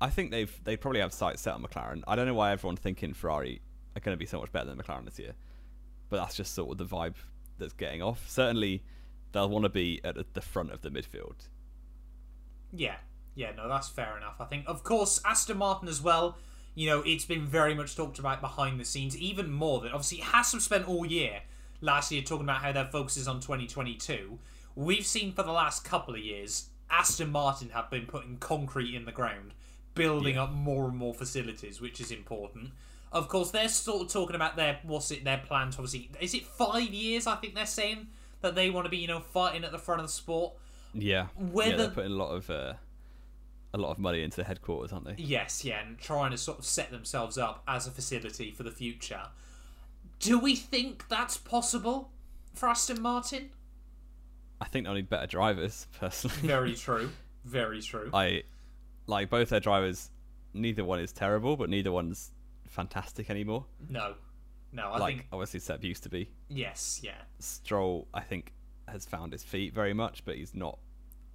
I 0.00 0.10
think 0.10 0.30
they've 0.30 0.52
they 0.64 0.76
probably 0.76 1.00
have 1.00 1.12
sights 1.12 1.40
set 1.42 1.54
on 1.54 1.62
McLaren. 1.62 2.02
I 2.06 2.16
don't 2.16 2.26
know 2.26 2.34
why 2.34 2.52
everyone's 2.52 2.80
thinking 2.80 3.14
Ferrari 3.14 3.60
are 3.96 4.00
going 4.00 4.14
to 4.14 4.18
be 4.18 4.26
so 4.26 4.38
much 4.40 4.52
better 4.52 4.66
than 4.66 4.76
McLaren 4.78 5.04
this 5.06 5.18
year, 5.18 5.32
but 6.10 6.18
that's 6.18 6.36
just 6.36 6.54
sort 6.54 6.70
of 6.72 6.78
the 6.78 6.84
vibe 6.84 7.14
that's 7.58 7.72
getting 7.72 8.02
off. 8.02 8.28
Certainly, 8.28 8.82
they'll 9.32 9.48
want 9.48 9.64
to 9.64 9.68
be 9.68 10.00
at 10.04 10.16
the 10.34 10.40
front 10.40 10.70
of 10.72 10.82
the 10.82 10.90
midfield. 10.90 11.48
Yeah, 12.72 12.96
yeah, 13.34 13.52
no, 13.56 13.68
that's 13.68 13.88
fair 13.88 14.16
enough. 14.16 14.36
I 14.40 14.44
think, 14.44 14.64
of 14.66 14.82
course, 14.82 15.20
Aston 15.24 15.58
Martin 15.58 15.88
as 15.88 16.02
well. 16.02 16.36
You 16.74 16.90
know, 16.90 17.02
it's 17.06 17.24
been 17.24 17.46
very 17.46 17.74
much 17.74 17.96
talked 17.96 18.18
about 18.18 18.40
behind 18.40 18.78
the 18.78 18.84
scenes, 18.84 19.16
even 19.16 19.50
more 19.50 19.80
than 19.80 19.92
obviously 19.92 20.18
Haas 20.18 20.52
have 20.52 20.62
spent 20.62 20.86
all 20.88 21.06
year 21.06 21.40
last 21.80 22.10
year 22.12 22.22
talking 22.22 22.44
about 22.44 22.62
how 22.62 22.72
their 22.72 22.86
focus 22.86 23.16
is 23.16 23.28
on 23.28 23.40
2022. 23.40 24.38
We've 24.74 25.06
seen 25.06 25.32
for 25.32 25.42
the 25.42 25.52
last 25.52 25.84
couple 25.84 26.14
of 26.14 26.20
years, 26.20 26.68
Aston 26.90 27.30
Martin 27.32 27.70
have 27.70 27.90
been 27.90 28.06
putting 28.06 28.36
concrete 28.38 28.94
in 28.94 29.04
the 29.06 29.12
ground, 29.12 29.54
building 29.94 30.34
Yeah. 30.34 30.44
up 30.44 30.52
more 30.52 30.86
and 30.88 30.96
more 30.96 31.14
facilities, 31.14 31.80
which 31.80 32.00
is 32.00 32.10
important. 32.10 32.72
Of 33.16 33.28
course, 33.28 33.50
they're 33.50 33.68
sort 33.68 34.02
of 34.02 34.12
talking 34.12 34.36
about 34.36 34.56
their 34.56 34.78
what's 34.82 35.10
it 35.10 35.24
their 35.24 35.38
plans. 35.38 35.76
Obviously, 35.76 36.10
is 36.20 36.34
it 36.34 36.44
five 36.46 36.90
years? 36.90 37.26
I 37.26 37.36
think 37.36 37.54
they're 37.54 37.64
saying 37.64 38.08
that 38.42 38.54
they 38.54 38.68
want 38.68 38.84
to 38.84 38.90
be 38.90 38.98
you 38.98 39.08
know 39.08 39.20
fighting 39.20 39.64
at 39.64 39.72
the 39.72 39.78
front 39.78 40.00
of 40.02 40.06
the 40.06 40.12
sport. 40.12 40.52
Yeah, 40.92 41.28
Whether- 41.36 41.70
yeah, 41.70 41.76
they're 41.76 41.90
putting 41.90 42.12
a 42.12 42.14
lot 42.14 42.30
of 42.30 42.50
uh, 42.50 42.74
a 43.72 43.78
lot 43.78 43.90
of 43.90 43.98
money 43.98 44.22
into 44.22 44.36
the 44.36 44.44
headquarters, 44.44 44.92
aren't 44.92 45.06
they? 45.06 45.14
Yes, 45.16 45.64
yeah, 45.64 45.80
and 45.80 45.98
trying 45.98 46.30
to 46.32 46.38
sort 46.38 46.58
of 46.58 46.64
set 46.66 46.90
themselves 46.90 47.38
up 47.38 47.62
as 47.66 47.86
a 47.86 47.90
facility 47.90 48.50
for 48.50 48.62
the 48.62 48.70
future. 48.70 49.22
Do 50.20 50.38
we 50.38 50.54
think 50.56 51.08
that's 51.08 51.36
possible 51.36 52.10
for 52.54 52.68
Aston 52.68 53.00
Martin? 53.02 53.50
I 54.60 54.66
think 54.66 54.84
they'll 54.86 54.94
need 54.94 55.08
better 55.10 55.26
drivers. 55.26 55.86
Personally, 56.00 56.36
Very 56.46 56.74
true. 56.74 57.10
Very 57.44 57.80
true. 57.82 58.10
I 58.12 58.42
like 59.06 59.30
both 59.30 59.50
their 59.50 59.60
drivers. 59.60 60.10
Neither 60.54 60.84
one 60.84 61.00
is 61.00 61.12
terrible, 61.12 61.56
but 61.56 61.68
neither 61.68 61.92
one's 61.92 62.30
fantastic 62.76 63.30
anymore. 63.30 63.64
No. 63.88 64.14
No, 64.72 64.88
I 64.90 64.98
like 64.98 65.16
think 65.16 65.28
obviously 65.32 65.60
Seb 65.60 65.82
used 65.84 66.02
to 66.02 66.08
be. 66.08 66.28
yes, 66.48 67.00
yeah. 67.02 67.12
Stroll, 67.38 68.06
I 68.12 68.20
think, 68.20 68.52
has 68.88 69.04
found 69.06 69.32
his 69.32 69.42
feet 69.42 69.74
very 69.74 69.94
much, 69.94 70.24
but 70.24 70.36
he's 70.36 70.54
not 70.54 70.78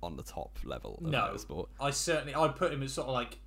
on 0.04 0.16
the 0.16 0.24
top 0.24 0.58
level 0.64 1.00
of 1.04 1.10
No. 1.12 1.20
motorsport. 1.34 1.68
I 1.80 1.90
certainly 1.92 2.36
I'd 2.36 2.56
put 2.56 2.72
him 2.72 2.84
as 2.84 2.94
sort 2.94 3.08
of 3.08 3.14
like 3.14 3.40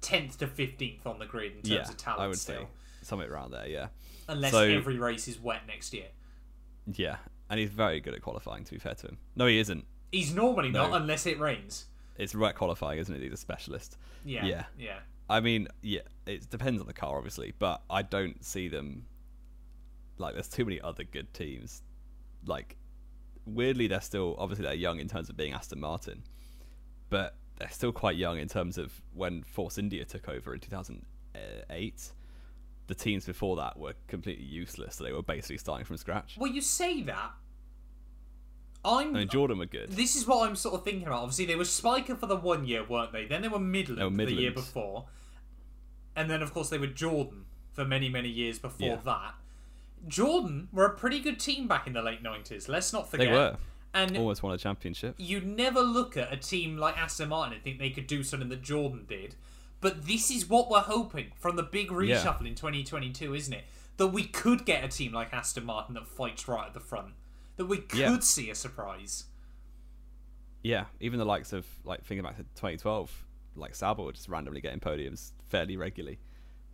tenth 0.00 0.38
to 0.38 0.46
fifteenth 0.46 1.06
on 1.06 1.18
the 1.18 1.26
grid 1.26 1.52
in 1.52 1.58
terms 1.62 1.68
Yeah, 1.68 1.80
of 1.88 1.96
talent 1.96 2.22
I 2.22 2.26
would 2.28 2.38
still. 2.38 2.62
say 2.62 2.66
something 3.02 3.28
around 3.28 3.52
there. 3.52 3.66
Yeah, 3.68 3.88
Unless 4.28 4.52
So- 4.52 4.62
every 4.64 4.98
race 4.98 5.26
is 5.28 5.38
wet 5.40 5.66
next 5.66 5.94
year. 5.94 6.08
yeah, 6.86 7.16
and 7.48 7.58
he's 7.58 7.70
very 7.70 8.00
good 8.00 8.14
at 8.14 8.20
qualifying. 8.22 8.64
To 8.64 8.72
be 8.72 8.78
fair 8.78 8.94
to 8.96 9.06
him, 9.08 9.18
no, 9.34 9.46
he 9.46 9.58
isn't. 9.58 9.84
He's 10.10 10.34
normally 10.34 10.70
No. 10.70 10.88
not 10.90 11.00
unless 11.00 11.24
it 11.26 11.38
rains. 11.40 11.86
It's 12.18 12.34
wet 12.34 12.54
qualifying, 12.54 12.98
isn't 12.98 13.14
it? 13.14 13.22
He's 13.22 13.32
a 13.32 13.36
specialist. 13.38 13.96
Yeah. 14.24 14.44
Yeah. 14.44 14.64
Yeah. 14.78 14.98
I 15.32 15.40
mean, 15.40 15.68
yeah, 15.80 16.00
it 16.26 16.50
depends 16.50 16.78
on 16.80 16.86
the 16.86 16.92
car, 16.92 17.16
obviously, 17.16 17.54
but 17.58 17.80
I 17.88 18.02
don't 18.02 18.44
see 18.44 18.68
them. 18.68 19.06
Like, 20.18 20.34
there's 20.34 20.48
too 20.48 20.66
many 20.66 20.78
other 20.78 21.04
good 21.04 21.32
teams. 21.32 21.82
Like, 22.44 22.76
weirdly, 23.46 23.86
they're 23.86 24.02
still 24.02 24.36
obviously 24.38 24.66
they're 24.66 24.74
young 24.74 25.00
in 25.00 25.08
terms 25.08 25.30
of 25.30 25.36
being 25.36 25.54
Aston 25.54 25.80
Martin, 25.80 26.22
but 27.08 27.36
they're 27.56 27.70
still 27.70 27.92
quite 27.92 28.16
young 28.16 28.38
in 28.38 28.46
terms 28.46 28.76
of 28.76 28.92
when 29.14 29.42
Force 29.42 29.78
India 29.78 30.04
took 30.04 30.28
over 30.28 30.52
in 30.52 30.60
2008. 30.60 32.12
The 32.88 32.94
teams 32.94 33.24
before 33.24 33.56
that 33.56 33.78
were 33.78 33.94
completely 34.08 34.44
useless, 34.44 34.96
so 34.96 35.04
they 35.04 35.12
were 35.12 35.22
basically 35.22 35.56
starting 35.56 35.86
from 35.86 35.96
scratch. 35.96 36.36
Well, 36.38 36.52
you 36.52 36.60
say 36.60 37.02
that. 37.04 37.30
I'm 38.84 39.16
I 39.16 39.20
mean, 39.20 39.28
Jordan 39.28 39.58
were 39.58 39.66
good. 39.66 39.92
This 39.92 40.14
is 40.14 40.26
what 40.26 40.46
I'm 40.46 40.56
sort 40.56 40.74
of 40.74 40.84
thinking 40.84 41.06
about. 41.06 41.22
Obviously, 41.22 41.46
they 41.46 41.54
were 41.54 41.64
Spyker 41.64 42.18
for 42.18 42.26
the 42.26 42.36
one 42.36 42.66
year, 42.66 42.84
weren't 42.84 43.12
they? 43.12 43.24
Then 43.24 43.40
they 43.40 43.48
were 43.48 43.60
Midland, 43.60 44.00
They 44.00 44.24
were 44.24 44.30
the 44.30 44.34
year 44.34 44.50
before, 44.50 45.06
and 46.16 46.30
then 46.30 46.42
of 46.42 46.52
course 46.52 46.68
they 46.68 46.78
were 46.78 46.86
Jordan 46.86 47.44
for 47.72 47.84
many 47.84 48.08
many 48.08 48.28
years 48.28 48.58
before 48.58 48.86
Yeah. 48.88 48.96
that. 49.04 49.34
Jordan 50.08 50.68
were 50.72 50.84
a 50.84 50.90
pretty 50.94 51.20
good 51.20 51.38
team 51.38 51.68
back 51.68 51.86
in 51.86 51.92
the 51.92 52.02
late 52.02 52.22
nineties. 52.22 52.68
Let's 52.68 52.92
not 52.92 53.10
forget. 53.10 53.26
They 53.28 53.32
were 53.32 53.56
and 53.94 54.16
almost 54.16 54.42
won 54.42 54.54
a 54.54 54.58
championship. 54.58 55.14
you'd 55.18 55.46
never 55.46 55.80
look 55.82 56.16
at 56.16 56.32
a 56.32 56.36
team 56.36 56.76
like 56.78 56.96
Aston 56.96 57.28
Martin 57.28 57.54
and 57.54 57.62
think 57.62 57.78
they 57.78 57.90
could 57.90 58.06
do 58.06 58.22
something 58.22 58.48
that 58.48 58.62
Jordan 58.62 59.04
did. 59.08 59.34
But 59.80 60.06
this 60.06 60.30
is 60.30 60.48
what 60.48 60.70
we're 60.70 60.80
hoping 60.80 61.32
from 61.36 61.56
the 61.56 61.62
big 61.62 61.88
reshuffle 61.88 62.46
in 62.46 62.54
2022, 62.54 63.34
isn't 63.34 63.52
it? 63.52 63.64
That 63.98 64.06
we 64.08 64.24
could 64.24 64.64
get 64.64 64.82
a 64.84 64.88
team 64.88 65.12
like 65.12 65.32
Aston 65.34 65.64
Martin 65.64 65.94
that 65.94 66.06
fights 66.06 66.48
right 66.48 66.66
at 66.68 66.72
the 66.74 66.80
front. 66.80 67.14
That 67.56 67.66
we 67.66 67.78
could 67.78 67.98
Yeah. 67.98 68.18
see 68.20 68.48
a 68.48 68.54
surprise. 68.54 69.24
Yeah, 70.62 70.86
even 71.00 71.18
the 71.18 71.24
likes 71.24 71.52
of 71.52 71.66
like 71.84 72.04
thinking 72.04 72.22
back 72.22 72.36
to 72.36 72.44
2012, 72.54 73.24
like 73.56 73.74
Sauber 73.74 74.04
were 74.04 74.12
just 74.12 74.28
randomly 74.28 74.60
getting 74.60 74.80
podiums 74.80 75.32
fairly 75.52 75.76
regularly, 75.76 76.18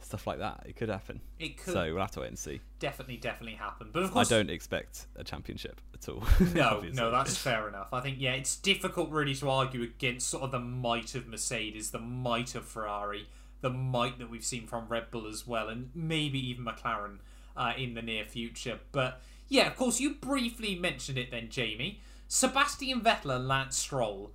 stuff 0.00 0.26
like 0.26 0.38
that. 0.38 0.62
It 0.64 0.76
could 0.76 0.88
happen. 0.88 1.20
It 1.40 1.58
could 1.58 1.74
So 1.74 1.92
we'll 1.92 2.00
have 2.00 2.12
to 2.12 2.20
wait 2.20 2.28
and 2.28 2.38
see. 2.38 2.60
definitely, 2.78 3.16
definitely 3.16 3.56
happen. 3.56 3.90
But 3.92 4.04
of 4.04 4.12
course, 4.12 4.30
I 4.30 4.36
don't 4.36 4.48
expect 4.50 5.06
a 5.16 5.24
championship 5.24 5.80
at 5.92 6.08
all. 6.08 6.22
No, 6.54 6.80
no, 6.92 7.10
that's 7.10 7.36
fair 7.36 7.68
enough. 7.68 7.92
I 7.92 8.00
think 8.00 8.16
yeah, 8.20 8.32
it's 8.34 8.56
difficult 8.56 9.10
really 9.10 9.34
to 9.34 9.50
argue 9.50 9.82
against 9.82 10.28
sort 10.28 10.44
of 10.44 10.52
the 10.52 10.60
might 10.60 11.14
of 11.16 11.26
Mercedes, 11.26 11.90
the 11.90 11.98
might 11.98 12.54
of 12.54 12.64
Ferrari, 12.64 13.28
the 13.60 13.70
might 13.70 14.18
that 14.20 14.30
we've 14.30 14.44
seen 14.44 14.66
from 14.68 14.86
Red 14.88 15.10
Bull 15.10 15.26
as 15.26 15.46
well, 15.46 15.68
and 15.68 15.90
maybe 15.94 16.38
even 16.48 16.64
McLaren 16.64 17.18
uh, 17.56 17.72
in 17.76 17.94
the 17.94 18.02
near 18.02 18.24
future. 18.24 18.78
But 18.92 19.20
yeah, 19.48 19.66
of 19.66 19.74
course, 19.76 19.98
you 19.98 20.14
briefly 20.14 20.76
mentioned 20.76 21.18
it 21.18 21.30
then, 21.32 21.48
Jamie. 21.50 22.00
Sebastian 22.28 23.00
Vettel 23.00 23.34
and 23.34 23.48
Lance 23.48 23.76
Stroll. 23.76 24.30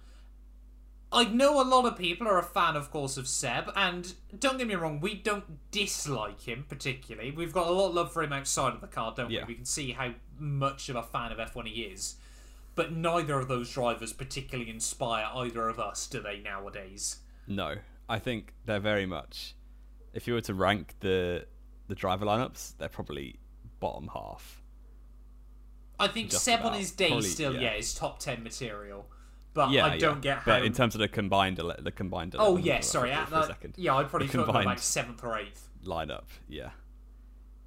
I 1.13 1.25
know 1.25 1.62
a 1.62 1.63
lot 1.63 1.86
of 1.86 1.98
people 1.98 2.27
are 2.27 2.39
a 2.39 2.43
fan, 2.43 2.75
of 2.75 2.89
course, 2.91 3.17
of 3.17 3.27
Seb, 3.27 3.72
and 3.75 4.13
don't 4.39 4.58
get 4.58 4.67
me 4.67 4.75
wrong, 4.75 5.00
we 5.00 5.13
don't 5.13 5.70
dislike 5.72 6.41
him 6.41 6.65
particularly. 6.67 7.32
We've 7.32 7.53
got 7.53 7.67
a 7.67 7.72
lot 7.72 7.89
of 7.89 7.93
love 7.96 8.12
for 8.12 8.24
him 8.24 8.34
outside 8.34 8.74
of 8.74 8.82
the 8.82 8.88
car, 8.88 9.13
don't 9.15 9.29
Yeah. 9.29 9.41
we? 9.46 9.50
We 9.53 9.55
can 9.55 9.65
see 9.65 9.91
how 9.91 10.13
much 10.39 10.89
of 10.89 10.96
a 10.96 11.03
fan 11.03 11.32
of 11.32 11.38
F1 11.39 11.67
he 11.67 11.84
is. 11.84 12.15
But 12.75 12.91
neither 12.91 13.38
of 13.38 13.48
those 13.48 13.72
drivers 13.72 14.12
particularly 14.13 14.72
inspire 14.72 15.29
either 15.36 15.70
of 15.70 15.79
us, 15.79 16.08
do 16.08 16.20
they, 16.20 16.39
nowadays? 16.39 17.17
No, 17.48 17.75
I 18.10 18.17
think 18.17 18.53
they're 18.65 18.79
very 18.79 19.05
much. 19.05 19.53
If 20.13 20.27
you 20.27 20.34
were 20.34 20.41
to 20.41 20.53
rank 20.53 20.96
the 21.00 21.46
the 21.88 21.96
driver 21.96 22.25
lineups, 22.25 22.77
they're 22.77 22.88
probably 22.89 23.36
bottom 23.79 24.08
half. 24.13 24.63
I 26.00 26.08
think 26.08 26.32
Just 26.32 26.43
Seb 26.46 26.62
on 26.62 26.67
about. 26.67 26.79
his 26.79 26.91
day 26.91 27.10
Probably, 27.10 27.27
still, 27.29 27.53
yeah. 27.53 27.62
yeah, 27.62 27.74
is 27.75 27.93
top 27.93 28.20
10 28.20 28.41
material. 28.43 29.05
But 29.53 29.69
Yeah, 29.72 29.86
I 29.86 29.98
don't 29.98 30.15
yeah. 30.17 30.36
get 30.36 30.38
how. 30.39 30.51
But 30.53 30.65
in 30.65 30.74
terms 30.74 30.95
of 30.95 31.00
the 31.00 31.07
combined, 31.07 31.60
ele- 31.60 31.75
the 31.79 31.91
combined. 31.91 32.36
oh, 32.39 32.51
11, 32.57 32.65
yeah, 32.65 32.79
sorry. 32.79 33.12
At 33.12 33.29
that- 33.29 33.48
second. 33.48 33.75
yeah, 33.77 33.95
I'd 33.95 34.10
probably 34.10 34.27
put 34.27 34.48
like 34.48 34.79
7th 34.79 35.24
or 35.24 35.38
8th. 35.38 35.62
lineup. 35.86 36.24
Yeah. 36.48 36.72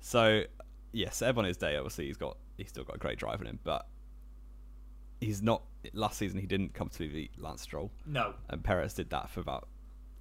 So 0.00 0.42
yeah, 0.92 1.10
Seb 1.10 1.38
on 1.38 1.44
his 1.44 1.56
day, 1.56 1.76
obviously 1.76 2.06
he's 2.06 2.16
got 2.16 2.36
he's 2.56 2.68
still 2.68 2.84
got 2.84 2.96
a 2.96 2.98
great 2.98 3.18
drive 3.18 3.40
in 3.40 3.46
him, 3.46 3.58
but 3.62 3.86
he's 5.20 5.42
not. 5.42 5.62
Last 5.92 6.18
season 6.18 6.40
he 6.40 6.46
didn't 6.46 6.74
comfortably 6.74 7.08
beat 7.08 7.40
Lance 7.40 7.62
Stroll, 7.62 7.92
No. 8.06 8.34
and 8.48 8.64
Perez 8.64 8.92
did 8.94 9.10
that 9.10 9.30
for 9.30 9.38
about 9.40 9.68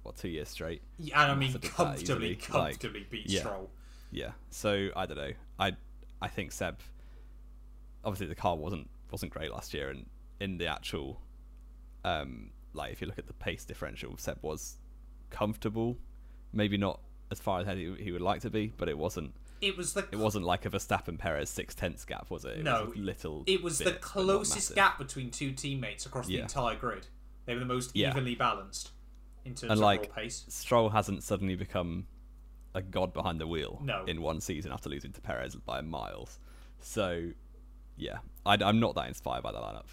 what 0.04 0.16
two 0.16 0.28
years 0.28 0.48
straight. 0.48 0.82
Yeah, 0.98 1.20
and 1.22 1.32
I 1.32 1.34
mean, 1.34 1.50
that 1.52 1.62
comfortably, 1.62 2.28
like, 2.34 2.42
comfortably 2.42 3.04
beat 3.10 3.28
yeah. 3.28 3.40
Stroll. 3.40 3.70
Yeah. 4.12 4.32
So 4.50 4.90
I 4.94 5.06
don't 5.06 5.16
know. 5.16 5.32
I 5.58 5.72
I 6.22 6.28
think 6.28 6.52
Seb. 6.52 6.78
obviously 8.04 8.26
the 8.28 8.36
car 8.36 8.54
wasn't 8.56 8.88
wasn't 9.10 9.32
great 9.32 9.50
last 9.50 9.74
year, 9.74 9.88
and 9.90 10.06
in 10.38 10.58
the 10.58 10.66
actual, 10.68 11.20
um, 12.06 12.50
like 12.72 12.92
if 12.92 13.00
you 13.00 13.06
look 13.06 13.18
at 13.18 13.26
the 13.26 13.32
pace 13.32 13.64
differential, 13.64 14.16
Seb 14.16 14.38
was 14.42 14.76
comfortable, 15.30 15.96
maybe 16.52 16.76
not 16.76 17.00
as 17.30 17.40
far 17.40 17.60
ahead 17.60 17.76
he, 17.76 17.94
he 17.98 18.12
would 18.12 18.20
like 18.22 18.40
to 18.42 18.50
be, 18.50 18.72
but 18.76 18.88
it 18.88 18.96
wasn't. 18.96 19.34
It 19.60 19.76
was 19.76 19.94
the 19.94 20.06
It 20.12 20.16
wasn't 20.18 20.44
like 20.44 20.66
a 20.66 20.70
Verstappen 20.70 21.18
Perez 21.18 21.48
six 21.50 21.74
tenths 21.74 22.04
gap, 22.04 22.30
was 22.30 22.44
it? 22.44 22.58
it 22.58 22.62
No, 22.62 22.86
was 22.86 22.96
a 22.96 23.00
little. 23.00 23.42
it 23.46 23.62
was 23.62 23.78
bit, 23.78 23.86
the 23.86 23.92
closest 24.00 24.74
gap 24.74 24.98
between 24.98 25.30
two 25.30 25.50
teammates 25.52 26.04
across 26.06 26.26
the 26.26 26.38
entire 26.40 26.76
grid. 26.76 27.06
They 27.46 27.54
were 27.54 27.60
the 27.60 27.66
most 27.66 27.96
Yeah. 27.96 28.10
evenly 28.10 28.34
balanced 28.34 28.90
in 29.44 29.52
terms 29.54 29.62
And 29.70 29.72
of 29.72 29.78
like 29.78 30.14
pace. 30.14 30.44
Stroll 30.48 30.90
hasn't 30.90 31.22
suddenly 31.22 31.54
become 31.56 32.06
a 32.74 32.82
god 32.82 33.14
behind 33.14 33.40
the 33.40 33.46
wheel 33.46 33.80
No. 33.82 34.04
in 34.04 34.20
one 34.20 34.40
season 34.42 34.70
after 34.72 34.90
losing 34.90 35.12
to 35.12 35.20
Perez 35.22 35.54
by 35.56 35.80
miles. 35.80 36.38
So, 36.80 37.30
yeah, 37.96 38.18
I, 38.44 38.58
I'm 38.62 38.78
not 38.78 38.94
that 38.96 39.08
inspired 39.08 39.42
by 39.42 39.52
that 39.52 39.62
lineup. 39.62 39.86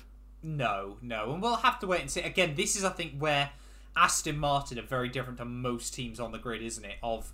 No, 0.44 0.98
no, 1.02 1.32
and 1.34 1.42
we'll 1.42 1.56
have 1.56 1.80
to 1.80 1.88
wait 1.88 2.02
and 2.02 2.12
see. 2.12 2.22
Again, 2.22 2.54
this 2.56 2.76
is 2.76 2.84
I 2.84 2.90
think 2.90 3.18
where 3.18 3.50
Aston 3.96 4.38
Martin 4.38 4.78
are 4.78 4.84
very 4.84 5.08
different 5.10 5.38
to 5.40 5.46
most 5.46 5.94
teams 5.94 6.20
on 6.20 6.32
the 6.32 6.38
grid, 6.40 6.62
isn't 6.62 6.84
it? 6.84 6.98
Of 7.02 7.32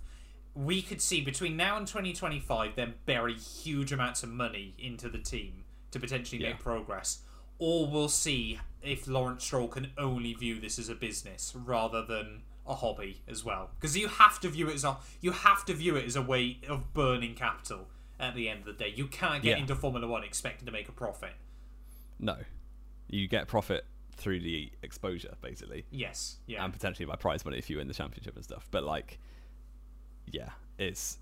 we 0.54 0.80
could 0.82 1.00
see 1.00 1.20
between 1.20 1.56
now 1.56 1.76
and 1.76 1.86
2025 1.86 2.74
them 2.76 2.94
bury 3.06 3.34
huge 3.34 3.92
amounts 3.92 4.22
of 4.22 4.28
money 4.30 4.74
into 4.78 5.08
the 5.08 5.18
team 5.18 5.64
to 5.90 5.98
potentially 6.00 6.40
Yeah. 6.42 6.50
make 6.50 6.60
progress, 6.60 7.22
or 7.58 7.86
we'll 7.88 8.08
see 8.08 8.58
if 8.82 9.06
Lawrence 9.08 9.44
Stroll 9.44 9.68
can 9.68 9.92
only 9.98 10.32
view 10.34 10.60
this 10.60 10.78
as 10.78 10.88
a 10.88 10.94
business 10.94 11.52
rather 11.54 12.04
than 12.04 12.42
a 12.66 12.74
hobby 12.76 13.22
as 13.26 13.44
well. 13.44 13.70
Because 13.80 13.96
you 13.96 14.06
have 14.08 14.38
to 14.40 14.48
view 14.48 14.68
it 14.68 14.74
as 14.74 14.84
a 14.84 14.98
you 15.20 15.32
have 15.32 15.64
to 15.66 15.74
view 15.74 15.96
it 15.96 16.04
as 16.04 16.14
a 16.14 16.22
way 16.22 16.58
of 16.68 16.92
burning 16.94 17.34
capital 17.34 17.88
at 18.20 18.34
the 18.36 18.48
end 18.48 18.60
of 18.60 18.66
the 18.66 18.72
day. 18.84 18.92
You 18.94 19.06
can't 19.08 19.42
get 19.42 19.56
Yeah. 19.56 19.62
into 19.62 19.74
Formula 19.74 20.06
One 20.06 20.22
expecting 20.22 20.66
to 20.66 20.72
make 20.72 20.88
a 20.88 20.92
profit. 20.92 21.34
No, 22.18 22.36
you 23.10 23.28
get 23.28 23.48
profit 23.48 23.84
through 24.16 24.40
the 24.40 24.70
exposure, 24.82 25.34
basically, 25.42 25.84
Yes, 25.90 26.38
yeah. 26.46 26.64
and 26.64 26.72
potentially 26.72 27.06
by 27.06 27.16
prize 27.16 27.44
money 27.44 27.58
if 27.58 27.68
you 27.70 27.76
win 27.78 27.88
the 27.88 27.94
championship 27.94 28.34
and 28.36 28.44
stuff. 28.44 28.68
But 28.70 28.84
like, 28.84 29.18
yeah, 30.26 30.50
it's 30.78 31.18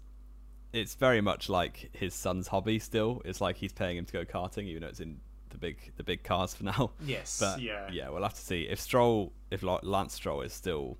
it's 0.72 0.94
very 0.94 1.20
much 1.20 1.48
like 1.48 1.88
his 1.92 2.12
son's 2.14 2.48
hobby. 2.48 2.78
Still, 2.78 3.22
it's 3.24 3.40
like 3.40 3.56
he's 3.56 3.72
paying 3.72 3.96
him 3.96 4.04
to 4.04 4.12
go 4.12 4.24
karting, 4.24 4.64
even 4.64 4.82
though 4.82 4.88
it's 4.88 5.00
in 5.00 5.20
the 5.50 5.58
big 5.58 5.92
the 5.96 6.02
big 6.04 6.22
cars 6.24 6.54
for 6.54 6.64
now. 6.64 6.90
Yes, 7.04 7.38
But 7.40 7.60
yeah. 7.62 7.88
yeah, 7.90 8.08
we'll 8.10 8.22
have 8.22 8.34
to 8.34 8.40
see 8.40 8.62
if 8.62 8.80
Stroll, 8.80 9.32
if 9.50 9.62
like 9.62 9.80
Lance 9.82 10.14
Stroll 10.14 10.42
is 10.42 10.52
still 10.52 10.98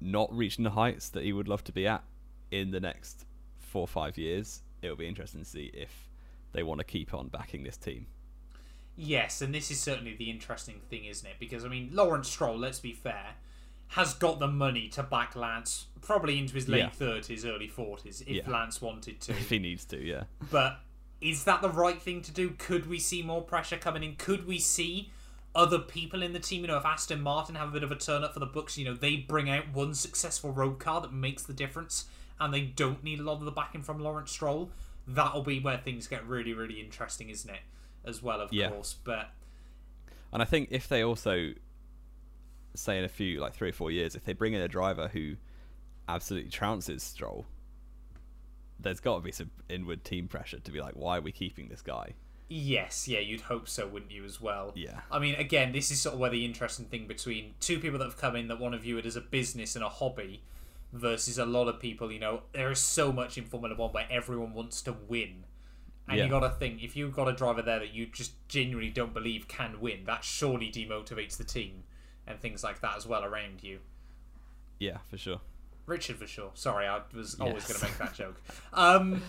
not 0.00 0.34
reaching 0.34 0.64
the 0.64 0.70
heights 0.70 1.08
that 1.10 1.24
he 1.24 1.32
would 1.32 1.48
love 1.48 1.62
to 1.64 1.72
be 1.72 1.86
at 1.86 2.02
in 2.50 2.70
the 2.70 2.80
next 2.80 3.24
four 3.58 3.82
or 3.82 3.88
five 3.88 4.18
years. 4.18 4.62
It'll 4.82 4.96
be 4.96 5.06
interesting 5.06 5.40
to 5.42 5.46
see 5.46 5.70
if 5.74 6.08
they 6.52 6.62
want 6.62 6.78
to 6.80 6.84
keep 6.84 7.12
on 7.14 7.28
backing 7.28 7.62
this 7.64 7.76
team. 7.76 8.06
Yes, 8.96 9.40
and 9.40 9.54
this 9.54 9.70
is 9.70 9.80
certainly 9.80 10.14
the 10.14 10.30
interesting 10.30 10.80
thing, 10.90 11.04
isn't 11.06 11.26
it? 11.28 11.36
Because 11.38 11.64
I 11.64 11.68
mean, 11.68 11.90
Lawrence 11.92 12.28
Stroll, 12.28 12.58
let's 12.58 12.80
be 12.80 12.92
fair, 12.92 13.34
has 13.88 14.14
got 14.14 14.38
the 14.38 14.46
money 14.48 14.88
to 14.88 15.02
back 15.02 15.34
Lance 15.34 15.86
probably 16.02 16.38
into 16.38 16.54
his 16.54 16.68
late 16.68 16.78
Yeah. 16.80 16.90
thirties, 16.90 17.44
early 17.44 17.68
forties, 17.68 18.20
if 18.22 18.28
Yeah. 18.28 18.50
Lance 18.50 18.80
wanted 18.80 19.20
to. 19.22 19.32
if 19.32 19.48
he 19.50 19.58
needs 19.58 19.84
to, 19.86 19.98
yeah. 20.04 20.24
but 20.50 20.80
is 21.20 21.44
that 21.44 21.60
the 21.62 21.70
right 21.70 22.00
thing 22.00 22.22
to 22.22 22.32
do? 22.32 22.50
Could 22.50 22.86
we 22.88 22.98
see 22.98 23.22
more 23.22 23.42
pressure 23.42 23.76
coming 23.78 24.02
in? 24.02 24.16
Could 24.16 24.46
we 24.46 24.58
see 24.58 25.10
other 25.54 25.78
people 25.78 26.22
in 26.22 26.32
the 26.32 26.38
team? 26.40 26.62
You 26.62 26.68
know, 26.68 26.76
if 26.78 26.84
Aston 26.86 27.20
Martin 27.20 27.56
have 27.56 27.68
a 27.68 27.72
bit 27.72 27.82
of 27.82 27.90
a 27.92 27.96
turn 27.96 28.22
up 28.24 28.32
for 28.34 28.40
the 28.40 28.46
books, 28.46 28.78
you 28.78 28.84
know, 28.84 28.94
they 28.94 29.16
bring 29.16 29.50
out 29.50 29.72
one 29.72 29.94
successful 29.94 30.50
road 30.52 30.78
car 30.78 31.00
that 31.00 31.12
makes 31.12 31.42
the 31.42 31.52
difference, 31.52 32.06
and 32.38 32.54
they 32.54 32.62
don't 32.62 33.02
need 33.04 33.20
a 33.20 33.22
lot 33.22 33.34
of 33.34 33.44
the 33.44 33.50
backing 33.50 33.82
from 33.82 33.98
Lawrence 33.98 34.30
Stroll. 34.30 34.70
That'll 35.06 35.42
be 35.42 35.58
where 35.60 35.78
things 35.78 36.06
get 36.06 36.26
really, 36.26 36.52
really 36.54 36.80
interesting, 36.80 37.28
isn't 37.30 37.50
it? 37.50 37.60
As 38.04 38.22
well, 38.22 38.40
of 38.40 38.52
Yeah. 38.52 38.70
course, 38.70 38.94
but. 39.04 39.30
And 40.32 40.40
I 40.42 40.44
think 40.44 40.68
if 40.70 40.88
they 40.88 41.02
also 41.02 41.52
say 42.74 42.98
in 42.98 43.04
a 43.04 43.08
few 43.08 43.40
like 43.40 43.52
three 43.54 43.70
or 43.70 43.72
four 43.72 43.90
years, 43.90 44.14
if 44.14 44.24
they 44.24 44.32
bring 44.32 44.52
in 44.54 44.60
a 44.60 44.68
driver 44.68 45.08
who 45.08 45.36
absolutely 46.08 46.50
trounces 46.50 47.00
Stroll, 47.00 47.46
there's 48.78 49.00
got 49.00 49.16
to 49.16 49.20
be 49.20 49.32
some 49.32 49.50
inward 49.68 50.04
team 50.04 50.28
pressure 50.28 50.58
to 50.58 50.70
be 50.70 50.80
like, 50.80 50.94
why 50.94 51.18
are 51.18 51.20
we 51.20 51.32
keeping 51.32 51.68
this 51.68 51.82
guy? 51.82 52.14
Yes, 52.48 53.06
yeah, 53.06 53.20
you'd 53.20 53.42
hope 53.42 53.68
so, 53.68 53.86
wouldn't 53.86 54.10
you, 54.10 54.24
as 54.24 54.40
well? 54.40 54.72
Yeah. 54.74 55.00
I 55.10 55.20
mean, 55.20 55.36
again, 55.36 55.70
this 55.72 55.90
is 55.92 56.00
sort 56.00 56.14
of 56.14 56.20
where 56.20 56.30
the 56.30 56.44
interesting 56.44 56.86
thing 56.86 57.06
between 57.06 57.54
two 57.60 57.78
people 57.78 57.98
that 57.98 58.06
have 58.06 58.16
come 58.16 58.34
in 58.34 58.48
that 58.48 58.58
want 58.58 58.74
to 58.74 58.78
view 58.80 58.98
it 58.98 59.06
as 59.06 59.14
a 59.14 59.20
business 59.20 59.76
and 59.76 59.84
a 59.84 59.88
hobby 59.88 60.42
versus 60.92 61.38
a 61.38 61.46
lot 61.46 61.68
of 61.68 61.78
people, 61.78 62.10
you 62.10 62.18
know, 62.18 62.42
there 62.52 62.70
is 62.72 62.80
so 62.80 63.12
much 63.12 63.38
in 63.38 63.44
Formula 63.44 63.76
One 63.76 63.92
where 63.92 64.06
everyone 64.10 64.52
wants 64.52 64.82
to 64.82 64.92
win. 64.92 65.44
And 66.10 66.18
Yeah. 66.18 66.24
you 66.24 66.30
got 66.30 66.40
to 66.40 66.50
think, 66.50 66.82
if 66.82 66.96
you've 66.96 67.14
got 67.14 67.28
a 67.28 67.32
driver 67.32 67.62
there 67.62 67.78
that 67.78 67.94
you 67.94 68.06
just 68.06 68.32
genuinely 68.48 68.90
don't 68.90 69.14
believe 69.14 69.46
can 69.46 69.80
win, 69.80 70.04
that 70.06 70.24
surely 70.24 70.68
demotivates 70.70 71.36
the 71.36 71.44
team 71.44 71.84
and 72.26 72.40
things 72.40 72.64
like 72.64 72.80
that 72.80 72.96
as 72.96 73.06
well 73.06 73.24
around 73.24 73.62
you. 73.62 73.78
Yeah, 74.80 74.98
for 75.08 75.16
sure. 75.16 75.40
Richard 75.86 76.16
for 76.16 76.26
sure. 76.26 76.50
Sorry, 76.54 76.86
I 76.88 77.00
was 77.14 77.38
always 77.38 77.62
Yes. 77.68 77.68
going 77.68 77.80
to 77.80 77.86
make 77.86 77.98
that 77.98 78.14
joke. 78.14 78.42
Um, 78.72 79.22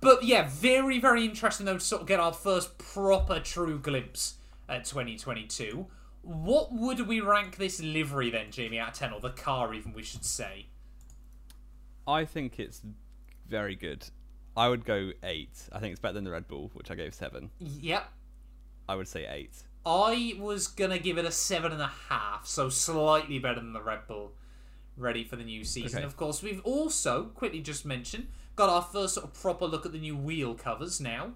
but 0.00 0.24
yeah, 0.24 0.48
very, 0.48 0.98
very 0.98 1.24
interesting 1.24 1.64
though 1.64 1.74
to 1.74 1.80
sort 1.80 2.02
of 2.02 2.08
get 2.08 2.18
our 2.18 2.32
first 2.32 2.76
proper 2.76 3.38
true 3.38 3.78
glimpse 3.78 4.34
at 4.68 4.84
2022. 4.84 5.86
What 6.22 6.72
would 6.72 7.06
we 7.06 7.20
rank 7.20 7.56
this 7.56 7.80
livery 7.80 8.30
then, 8.30 8.50
Jamie, 8.50 8.80
out 8.80 8.88
of 8.88 8.94
10, 8.94 9.12
or 9.12 9.20
the 9.20 9.30
car 9.30 9.72
even, 9.74 9.92
we 9.92 10.02
should 10.02 10.24
say? 10.24 10.66
I 12.04 12.24
think 12.24 12.58
it's 12.58 12.82
very 13.48 13.76
good. 13.76 14.08
I 14.56 14.68
would 14.68 14.84
go 14.84 15.12
eight. 15.22 15.68
I 15.72 15.78
think 15.78 15.92
it's 15.92 16.00
better 16.00 16.14
than 16.14 16.24
the 16.24 16.30
Red 16.30 16.48
Bull, 16.48 16.70
which 16.74 16.90
I 16.90 16.94
gave 16.94 17.14
seven. 17.14 17.50
Yep. 17.60 18.08
I 18.88 18.94
would 18.94 19.08
say 19.08 19.26
eight. 19.28 19.62
I 19.84 20.34
was 20.38 20.66
going 20.66 20.90
to 20.90 20.98
give 20.98 21.18
it 21.18 21.24
a 21.24 21.28
7.5, 21.28 21.90
so 22.44 22.68
slightly 22.68 23.38
better 23.38 23.60
than 23.60 23.72
the 23.72 23.82
Red 23.82 24.06
Bull 24.08 24.32
ready 24.96 25.22
for 25.24 25.36
the 25.36 25.44
new 25.44 25.64
season. 25.64 25.98
Okay. 25.98 26.06
Of 26.06 26.16
course, 26.16 26.42
we've 26.42 26.60
also, 26.64 27.24
quickly 27.24 27.60
just 27.60 27.84
mentioned, 27.84 28.28
got 28.56 28.68
our 28.68 28.82
first 28.82 29.14
sort 29.14 29.26
of 29.26 29.34
proper 29.34 29.66
look 29.66 29.86
at 29.86 29.92
the 29.92 29.98
new 29.98 30.16
wheel 30.16 30.54
covers 30.54 31.00
now. 31.00 31.32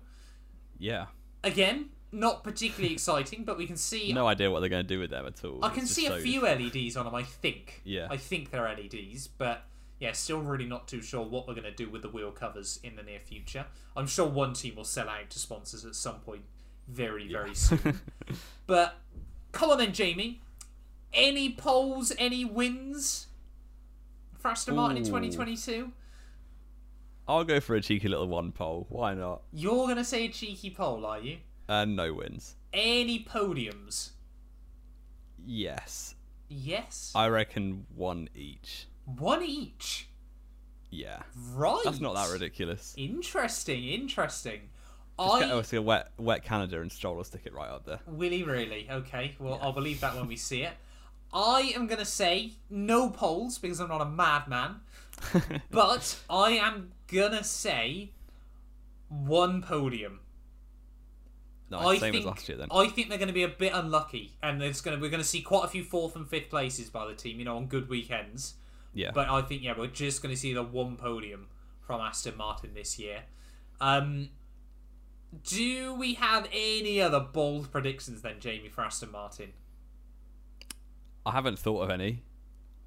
Yeah. 0.78 1.06
Again, 1.44 1.90
not 2.10 2.42
particularly 2.42 2.92
exciting, 2.92 3.44
but 3.44 3.56
we 3.56 3.66
can 3.66 3.76
see. 3.76 4.12
No 4.12 4.26
idea 4.26 4.50
what 4.50 4.60
they're 4.60 4.68
going 4.68 4.84
to 4.84 4.94
do 4.94 4.98
with 4.98 5.10
them 5.10 5.26
at 5.26 5.44
all. 5.44 5.64
I 5.64 5.68
can 5.68 5.86
see 5.86 6.06
just 6.06 6.18
a 6.18 6.20
few 6.20 6.42
LEDs 6.42 6.96
on 6.96 7.04
them. 7.04 7.14
I 7.14 7.22
think. 7.22 7.82
Yeah. 7.84 8.08
I 8.10 8.16
think 8.16 8.50
they're 8.50 8.64
LEDs, 8.64 9.28
but 9.28 9.64
yeah, 10.00 10.12
still 10.12 10.40
really 10.40 10.66
not 10.66 10.88
too 10.88 11.02
sure 11.02 11.22
what 11.22 11.46
we're 11.46 11.54
going 11.54 11.64
to 11.64 11.70
do 11.70 11.88
with 11.88 12.02
the 12.02 12.08
wheel 12.08 12.32
covers 12.32 12.80
in 12.82 12.96
the 12.96 13.02
near 13.02 13.20
future. 13.20 13.66
I'm 13.94 14.06
sure 14.06 14.26
one 14.26 14.54
team 14.54 14.76
will 14.76 14.84
sell 14.84 15.08
out 15.08 15.28
to 15.30 15.38
sponsors 15.38 15.84
at 15.84 15.94
some 15.94 16.20
point, 16.20 16.42
very 16.88 17.30
very 17.30 17.54
soon. 17.54 18.00
but 18.66 18.96
come 19.52 19.70
on 19.70 19.78
then, 19.78 19.92
Jamie. 19.92 20.40
Any 21.12 21.52
poles? 21.52 22.12
Any 22.18 22.44
wins? 22.44 23.26
For 24.38 24.48
Aston 24.48 24.74
Martin 24.74 24.96
in 24.96 25.04
2022? 25.04 25.92
I'll 27.28 27.44
go 27.44 27.60
for 27.60 27.76
a 27.76 27.80
cheeky 27.82 28.08
little 28.08 28.26
one 28.26 28.52
pole. 28.52 28.86
Why 28.88 29.14
not? 29.14 29.42
You're 29.52 29.84
going 29.84 29.96
to 29.96 30.04
say 30.04 30.24
a 30.24 30.28
cheeky 30.28 30.70
pole, 30.70 31.04
are 31.04 31.20
you? 31.20 31.38
And 31.68 31.94
no 31.94 32.14
wins. 32.14 32.56
Any 32.72 33.22
podiums? 33.22 34.10
Yes. 35.44 36.14
Yes. 36.48 37.12
I 37.14 37.28
reckon 37.28 37.86
one 37.94 38.28
each. 38.34 38.86
One 39.18 39.42
each. 39.42 40.08
Yeah. 40.90 41.20
Right. 41.52 41.80
That's 41.84 42.00
not 42.00 42.14
that 42.14 42.30
ridiculous. 42.32 42.94
Interesting, 42.96 43.84
interesting. 43.84 44.60
Just 45.18 45.34
I 45.34 45.40
get 45.40 45.50
obviously 45.50 45.78
a 45.78 45.82
wet 45.82 46.12
wet 46.18 46.44
Canada 46.44 46.80
and 46.80 46.90
Stroll 46.90 47.16
will 47.16 47.24
stick 47.24 47.42
it 47.44 47.52
right 47.52 47.68
up 47.68 47.84
there. 47.84 48.00
Willy 48.06 48.42
really 48.42 48.88
okay. 48.90 49.34
Well, 49.38 49.58
I'll 49.62 49.72
believe 49.72 50.00
that 50.00 50.16
when 50.16 50.26
we 50.26 50.36
see 50.36 50.62
it. 50.62 50.72
I 51.32 51.72
am 51.76 51.86
gonna 51.86 52.04
say 52.06 52.54
no 52.70 53.10
poles 53.10 53.58
because 53.58 53.80
I'm 53.80 53.88
not 53.88 54.00
a 54.00 54.06
madman, 54.06 54.76
but 55.70 56.18
I 56.28 56.52
am 56.52 56.92
gonna 57.06 57.44
say 57.44 58.12
one 59.08 59.62
podium. 59.62 60.20
Nice, 61.70 61.84
I 61.84 61.98
same 61.98 62.12
think 62.12 62.24
as 62.24 62.26
last 62.26 62.48
year 62.48 62.58
then. 62.58 62.68
I 62.72 62.88
think 62.88 63.08
they're 63.08 63.18
going 63.18 63.28
to 63.28 63.34
be 63.34 63.44
a 63.44 63.48
bit 63.48 63.72
unlucky, 63.72 64.36
and 64.42 64.60
there's 64.60 64.80
going 64.80 64.96
to 64.96 65.00
we're 65.00 65.10
going 65.10 65.22
to 65.22 65.28
see 65.28 65.40
quite 65.40 65.64
a 65.64 65.68
few 65.68 65.84
fourth 65.84 66.16
and 66.16 66.28
fifth 66.28 66.50
places 66.50 66.90
by 66.90 67.06
the 67.06 67.14
team, 67.14 67.38
you 67.38 67.44
know, 67.44 67.56
on 67.56 67.66
good 67.66 67.88
weekends. 67.88 68.54
Yeah. 68.94 69.10
But 69.14 69.28
I 69.28 69.42
think 69.42 69.62
yeah, 69.62 69.74
we're 69.76 69.86
just 69.88 70.22
going 70.22 70.34
to 70.34 70.40
see 70.40 70.52
the 70.52 70.62
one 70.62 70.96
podium 70.96 71.48
from 71.80 72.00
Aston 72.00 72.36
Martin 72.36 72.74
this 72.74 72.98
year. 72.98 73.24
Um, 73.80 74.30
do 75.44 75.94
we 75.94 76.14
have 76.14 76.48
any 76.52 77.00
other 77.00 77.20
bold 77.20 77.70
predictions 77.70 78.22
then, 78.22 78.36
Jamie, 78.40 78.68
for 78.68 78.82
Aston 78.82 79.12
Martin? 79.12 79.52
I 81.24 81.32
haven't 81.32 81.58
thought 81.58 81.82
of 81.82 81.90
any. 81.90 82.22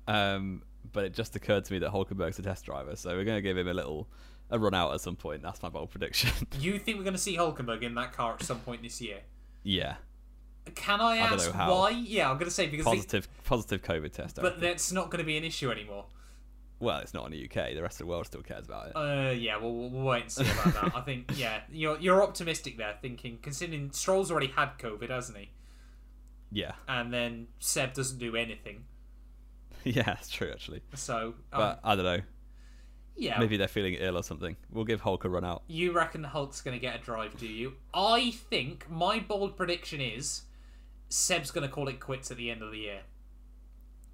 Um, 0.07 0.63
but 0.91 1.05
it 1.05 1.13
just 1.13 1.35
occurred 1.35 1.65
to 1.65 1.73
me 1.73 1.79
that 1.79 1.91
Hulkenberg's 1.91 2.39
a 2.39 2.41
test 2.41 2.65
driver, 2.65 2.95
so 2.95 3.15
we're 3.15 3.23
going 3.23 3.37
to 3.37 3.41
give 3.41 3.57
him 3.57 3.67
a 3.67 3.73
little 3.73 4.07
a 4.49 4.59
run 4.59 4.73
out 4.73 4.93
at 4.93 5.01
some 5.01 5.15
point. 5.15 5.41
That's 5.41 5.61
my 5.63 5.69
bold 5.69 5.89
prediction. 5.89 6.31
You 6.59 6.77
think 6.77 6.97
we're 6.97 7.03
going 7.03 7.15
to 7.15 7.19
see 7.19 7.37
Hulkenberg 7.37 7.81
in 7.81 7.95
that 7.95 8.13
car 8.13 8.33
at 8.33 8.43
some 8.43 8.59
point 8.59 8.83
this 8.83 9.01
year? 9.01 9.21
yeah. 9.63 9.95
Can 10.75 11.01
I 11.01 11.15
I 11.15 11.17
ask 11.17 11.53
why? 11.53 11.89
Yeah, 11.89 12.29
I'm 12.29 12.37
going 12.37 12.45
to 12.49 12.51
say 12.53 12.67
because 12.67 12.85
they- 12.85 12.91
Positive 12.91 13.27
positive 13.43 13.81
COVID 13.81 14.11
test. 14.13 14.37
But 14.41 14.59
that's 14.61 14.91
not 14.91 15.09
going 15.09 15.19
to 15.19 15.25
be 15.25 15.37
an 15.37 15.43
issue 15.43 15.69
anymore. 15.71 16.05
Well, 16.79 16.99
it's 16.99 17.13
not 17.13 17.25
in 17.25 17.31
the 17.31 17.45
UK. 17.45 17.75
The 17.75 17.81
rest 17.81 17.95
of 18.01 18.07
the 18.07 18.11
world 18.11 18.25
still 18.25 18.41
cares 18.41 18.65
about 18.65 18.87
it. 18.87 18.93
Uh, 18.95 19.31
yeah, 19.31 19.55
well, 19.57 19.73
we'll 19.73 19.89
we'll 19.89 20.03
wait 20.03 20.23
and 20.23 20.31
see 20.31 20.43
about 20.43 20.73
that. 20.73 20.95
I 20.95 21.01
think, 21.01 21.31
yeah, 21.35 21.61
you're 21.71 21.97
you're 21.99 22.21
optimistic 22.21 22.77
there, 22.77 22.95
thinking 23.01 23.39
considering 23.41 23.91
Stroll's 23.91 24.29
already 24.31 24.47
had 24.47 24.77
COVID, 24.79 25.09
hasn't 25.09 25.37
he? 25.37 25.49
yeah, 26.51 26.73
And 26.87 27.11
then 27.13 27.47
Seb 27.59 27.93
doesn't 27.93 28.19
do 28.19 28.35
anything, 28.35 28.83
yeah, 29.83 30.03
that's 30.03 30.29
true 30.29 30.51
actually. 30.51 30.81
so 30.93 31.27
um, 31.27 31.33
But 31.51 31.79
I 31.83 31.95
don't 31.95 32.05
know. 32.05 32.21
yeah, 33.15 33.39
Maybe 33.39 33.57
they're 33.57 33.67
feeling 33.67 33.95
ill 33.95 34.17
or 34.17 34.23
something. 34.23 34.55
We'll 34.69 34.85
give 34.85 35.01
Hulk 35.01 35.23
a 35.25 35.29
run 35.29 35.43
out. 35.45 35.63
You 35.67 35.93
reckon 35.93 36.23
Hulk's 36.23 36.61
going 36.61 36.75
to 36.77 36.81
get 36.81 36.95
a 36.95 37.03
drive, 37.03 37.37
do 37.37 37.47
you? 37.47 37.73
I 37.93 38.31
think 38.31 38.87
my 38.89 39.19
bold 39.19 39.55
prediction 39.57 39.99
is 40.01 40.43
Seb's 41.13 41.51
going 41.51 41.67
to 41.67 41.71
call 41.71 41.87
it 41.89 41.99
quits 41.99 42.31
at 42.31 42.37
the 42.37 42.49
end 42.49 42.63
of 42.63 42.71
the 42.71 42.79
year. 42.79 43.01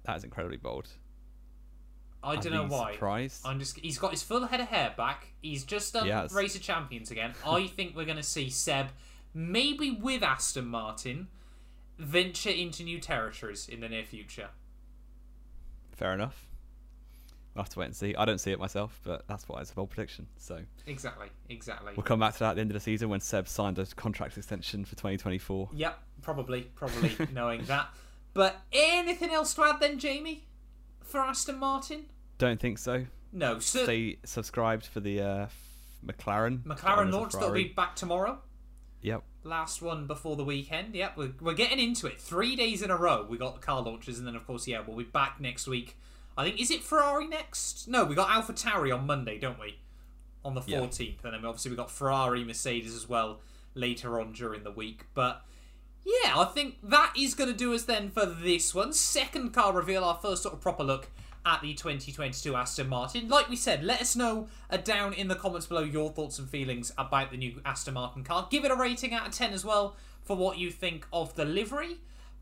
That 0.04 0.18
is 0.18 0.24
incredibly 0.24 0.58
bold. 0.58 0.88
I 2.22 2.36
don't 2.36 2.52
know 2.52 2.66
why. 2.66 2.92
Surprised. 2.92 3.40
I'm 3.46 3.58
just 3.58 3.78
he's 3.78 3.98
got 3.98 4.10
his 4.10 4.22
full 4.22 4.46
head 4.46 4.60
of 4.60 4.68
hair 4.68 4.92
back. 4.94 5.28
He's 5.40 5.64
just 5.64 5.94
done 5.94 6.06
Yes. 6.06 6.30
Race 6.34 6.54
of 6.54 6.60
Champions 6.60 7.10
again. 7.10 7.32
I 7.46 7.66
think 7.76 7.96
we're 7.96 8.04
going 8.04 8.18
to 8.18 8.22
see 8.22 8.50
Seb 8.50 8.88
maybe 9.32 9.90
with 9.90 10.22
Aston 10.22 10.66
Martin 10.66 11.28
venture 11.96 12.50
into 12.50 12.82
new 12.82 12.98
territories 12.98 13.66
in 13.66 13.80
the 13.80 13.88
near 13.88 14.04
future. 14.04 14.50
Fair 15.92 16.12
enough. 16.12 16.49
We'll 17.60 17.64
have 17.64 17.72
to 17.74 17.78
wait 17.80 17.84
and 17.86 17.94
see. 17.96 18.14
I 18.16 18.24
don't 18.24 18.38
see 18.40 18.52
it 18.52 18.58
myself, 18.58 18.98
but 19.04 19.28
that's 19.28 19.46
why 19.46 19.60
it's 19.60 19.70
a 19.70 19.74
bold 19.74 19.90
prediction. 19.90 20.26
So 20.38 20.60
Exactly, 20.86 21.26
exactly. 21.50 21.92
we'll 21.94 22.04
come 22.04 22.18
back 22.20 22.32
to 22.32 22.38
that 22.38 22.50
at 22.52 22.54
the 22.54 22.62
end 22.62 22.70
of 22.70 22.74
the 22.74 22.80
season 22.80 23.10
when 23.10 23.20
Seb 23.20 23.46
signed 23.46 23.78
a 23.78 23.84
contract 23.84 24.38
extension 24.38 24.86
for 24.86 24.92
2024. 24.92 25.68
Yep, 25.74 25.98
probably, 26.22 26.62
probably 26.74 27.14
knowing 27.34 27.64
that. 27.64 27.88
But 28.32 28.56
anything 28.72 29.28
else 29.28 29.52
to 29.56 29.64
add 29.64 29.78
then, 29.78 29.98
Jamie, 29.98 30.46
for 31.04 31.20
Aston 31.20 31.58
Martin? 31.58 32.06
Don't 32.38 32.58
think 32.58 32.78
so. 32.78 33.04
No, 33.30 33.58
so 33.58 33.82
Stay 33.84 34.16
subscribed 34.24 34.86
for 34.86 35.00
the 35.00 35.20
uh, 35.20 35.46
McLaren. 36.02 36.62
McLaren 36.62 37.12
launch 37.12 37.34
that'll 37.34 37.52
be 37.52 37.64
back 37.64 37.94
tomorrow. 37.94 38.38
Yep. 39.02 39.22
Last 39.44 39.82
one 39.82 40.06
before 40.06 40.34
the 40.34 40.44
weekend. 40.44 40.94
Yep, 40.94 41.12
we're, 41.18 41.32
we're 41.42 41.52
getting 41.52 41.78
into 41.78 42.06
it. 42.06 42.18
Three 42.18 42.56
days 42.56 42.80
in 42.80 42.90
a 42.90 42.96
row, 42.96 43.26
we 43.28 43.36
got 43.36 43.54
the 43.54 43.60
car 43.60 43.82
launches, 43.82 44.18
and 44.18 44.26
then 44.26 44.34
of 44.34 44.46
course, 44.46 44.66
yeah, 44.66 44.80
we'll 44.86 44.96
be 44.96 45.04
back 45.04 45.42
next 45.42 45.66
week. 45.66 45.98
I 46.40 46.44
think 46.44 46.60
is 46.60 46.70
it 46.70 46.82
Ferrari 46.82 47.26
next? 47.26 47.86
No, 47.88 48.04
we 48.04 48.14
got 48.14 48.30
Alpha 48.30 48.52
Tauri 48.52 48.94
on 48.94 49.06
Monday, 49.06 49.38
don't 49.38 49.60
we? 49.60 49.76
On 50.44 50.54
the 50.54 50.62
Yeah. 50.66 50.78
fourteenth, 50.78 51.24
and 51.24 51.34
then 51.34 51.44
obviously 51.44 51.70
we 51.70 51.76
got 51.76 51.90
Ferrari, 51.90 52.44
Mercedes 52.44 52.94
as 52.94 53.08
well 53.08 53.40
later 53.74 54.18
on 54.20 54.32
during 54.32 54.62
the 54.64 54.70
week. 54.70 55.04
But 55.14 55.44
yeah, 56.04 56.38
I 56.38 56.44
think 56.46 56.78
that 56.82 57.12
is 57.16 57.34
going 57.34 57.50
to 57.50 57.56
do 57.56 57.74
us 57.74 57.84
then 57.84 58.10
for 58.10 58.24
this 58.26 58.74
one. 58.74 58.92
Second 58.92 59.52
car 59.52 59.72
reveal, 59.72 60.02
our 60.02 60.16
first 60.20 60.42
sort 60.42 60.54
of 60.54 60.60
proper 60.60 60.82
look 60.82 61.08
at 61.44 61.60
the 61.62 61.72
2022 61.74 62.54
Aston 62.54 62.88
Martin. 62.88 63.28
Like 63.28 63.48
we 63.48 63.56
said, 63.56 63.82
let 63.84 64.00
us 64.00 64.16
know 64.16 64.48
uh, 64.70 64.76
down 64.78 65.12
in 65.12 65.28
the 65.28 65.34
comments 65.34 65.66
below 65.66 65.82
your 65.82 66.10
thoughts 66.10 66.38
and 66.38 66.48
feelings 66.48 66.92
about 66.98 67.30
the 67.30 67.36
new 67.36 67.60
Aston 67.64 67.94
Martin 67.94 68.24
car. 68.24 68.46
Give 68.50 68.64
it 68.64 68.70
a 68.70 68.76
rating 68.76 69.14
out 69.14 69.26
of 69.26 69.34
10 69.34 69.52
as 69.52 69.64
well 69.64 69.96
for 70.22 70.36
what 70.36 70.58
you 70.58 70.70
think 70.70 71.06
of 71.12 71.34
the 71.36 71.44
livery. 71.44 71.98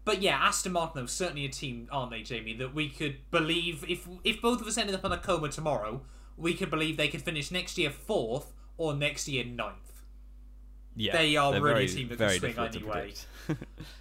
But 0.08 0.22
yeah, 0.22 0.38
Aston 0.38 0.72
Martin, 0.72 1.02
though, 1.02 1.06
certainly 1.06 1.44
a 1.44 1.50
team, 1.50 1.86
aren't 1.92 2.10
they, 2.10 2.22
Jamie, 2.22 2.54
that 2.54 2.74
we 2.74 2.88
could 2.88 3.30
believe, 3.30 3.84
if 3.86 4.08
if 4.24 4.40
both 4.40 4.62
of 4.62 4.66
us 4.66 4.78
ended 4.78 4.94
up 4.94 5.04
on 5.04 5.12
a 5.12 5.18
coma 5.18 5.50
tomorrow, 5.50 6.00
we 6.34 6.54
could 6.54 6.70
believe 6.70 6.96
they 6.96 7.08
could 7.08 7.20
finish 7.20 7.50
next 7.50 7.76
year 7.76 7.90
fourth 7.90 8.54
or 8.78 8.94
next 8.94 9.28
year 9.28 9.44
ninth. 9.44 10.00
Yeah. 10.96 11.12
They 11.12 11.36
are 11.36 11.52
really 11.52 11.68
very, 11.70 11.84
a 11.84 11.88
team 11.88 12.08
that 12.08 12.18
can 12.18 12.38
swing 12.38 12.58
anyway. 12.58 13.12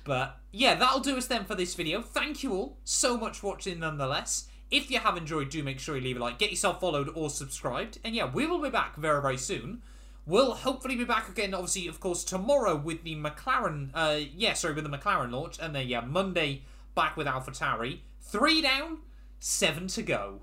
But 0.06 0.38
yeah, 0.54 0.76
that'll 0.76 1.02
do 1.02 1.18
us 1.18 1.28
then 1.28 1.44
for 1.44 1.56
this 1.56 1.76
video. 1.76 2.02
Thank 2.02 2.42
you 2.42 2.54
all 2.54 2.78
so 2.86 3.18
much 3.18 3.40
for 3.40 3.48
watching 3.48 3.78
nonetheless. 3.78 4.48
If 4.72 4.90
you 4.90 5.00
have 5.00 5.18
enjoyed, 5.18 5.50
do 5.50 5.62
make 5.62 5.82
sure 5.82 5.98
you 5.98 6.04
leave 6.04 6.16
a 6.16 6.22
like, 6.22 6.40
get 6.40 6.52
yourself 6.52 6.80
followed 6.80 7.10
or 7.16 7.30
subscribed. 7.30 8.00
And 8.06 8.16
yeah, 8.16 8.32
we 8.32 8.46
will 8.46 8.62
be 8.62 8.70
back 8.70 8.96
very, 8.96 9.22
very 9.22 9.38
soon. 9.38 9.82
We'll 10.28 10.56
hopefully 10.56 10.98
be 10.98 11.06
back 11.06 11.30
again, 11.30 11.54
obviously, 11.54 11.88
of 11.88 12.02
course, 12.02 12.26
tomorrow 12.26 12.76
with 12.76 13.04
the 13.04 13.16
McLaren, 13.16 13.92
uh, 13.94 14.20
yeah, 14.36 14.54
sorry, 14.54 14.74
with 14.74 14.84
the 14.84 14.90
McLaren 14.90 15.32
launch. 15.32 15.58
And 15.58 15.74
then, 15.74 15.88
yeah, 15.88 16.02
Monday 16.02 16.64
back 16.96 17.16
with 17.16 17.28
AlphaTauri. 17.28 18.00
Three 18.20 18.62
down, 18.62 18.98
seven 19.40 19.88
to 19.88 20.04
go. 20.04 20.42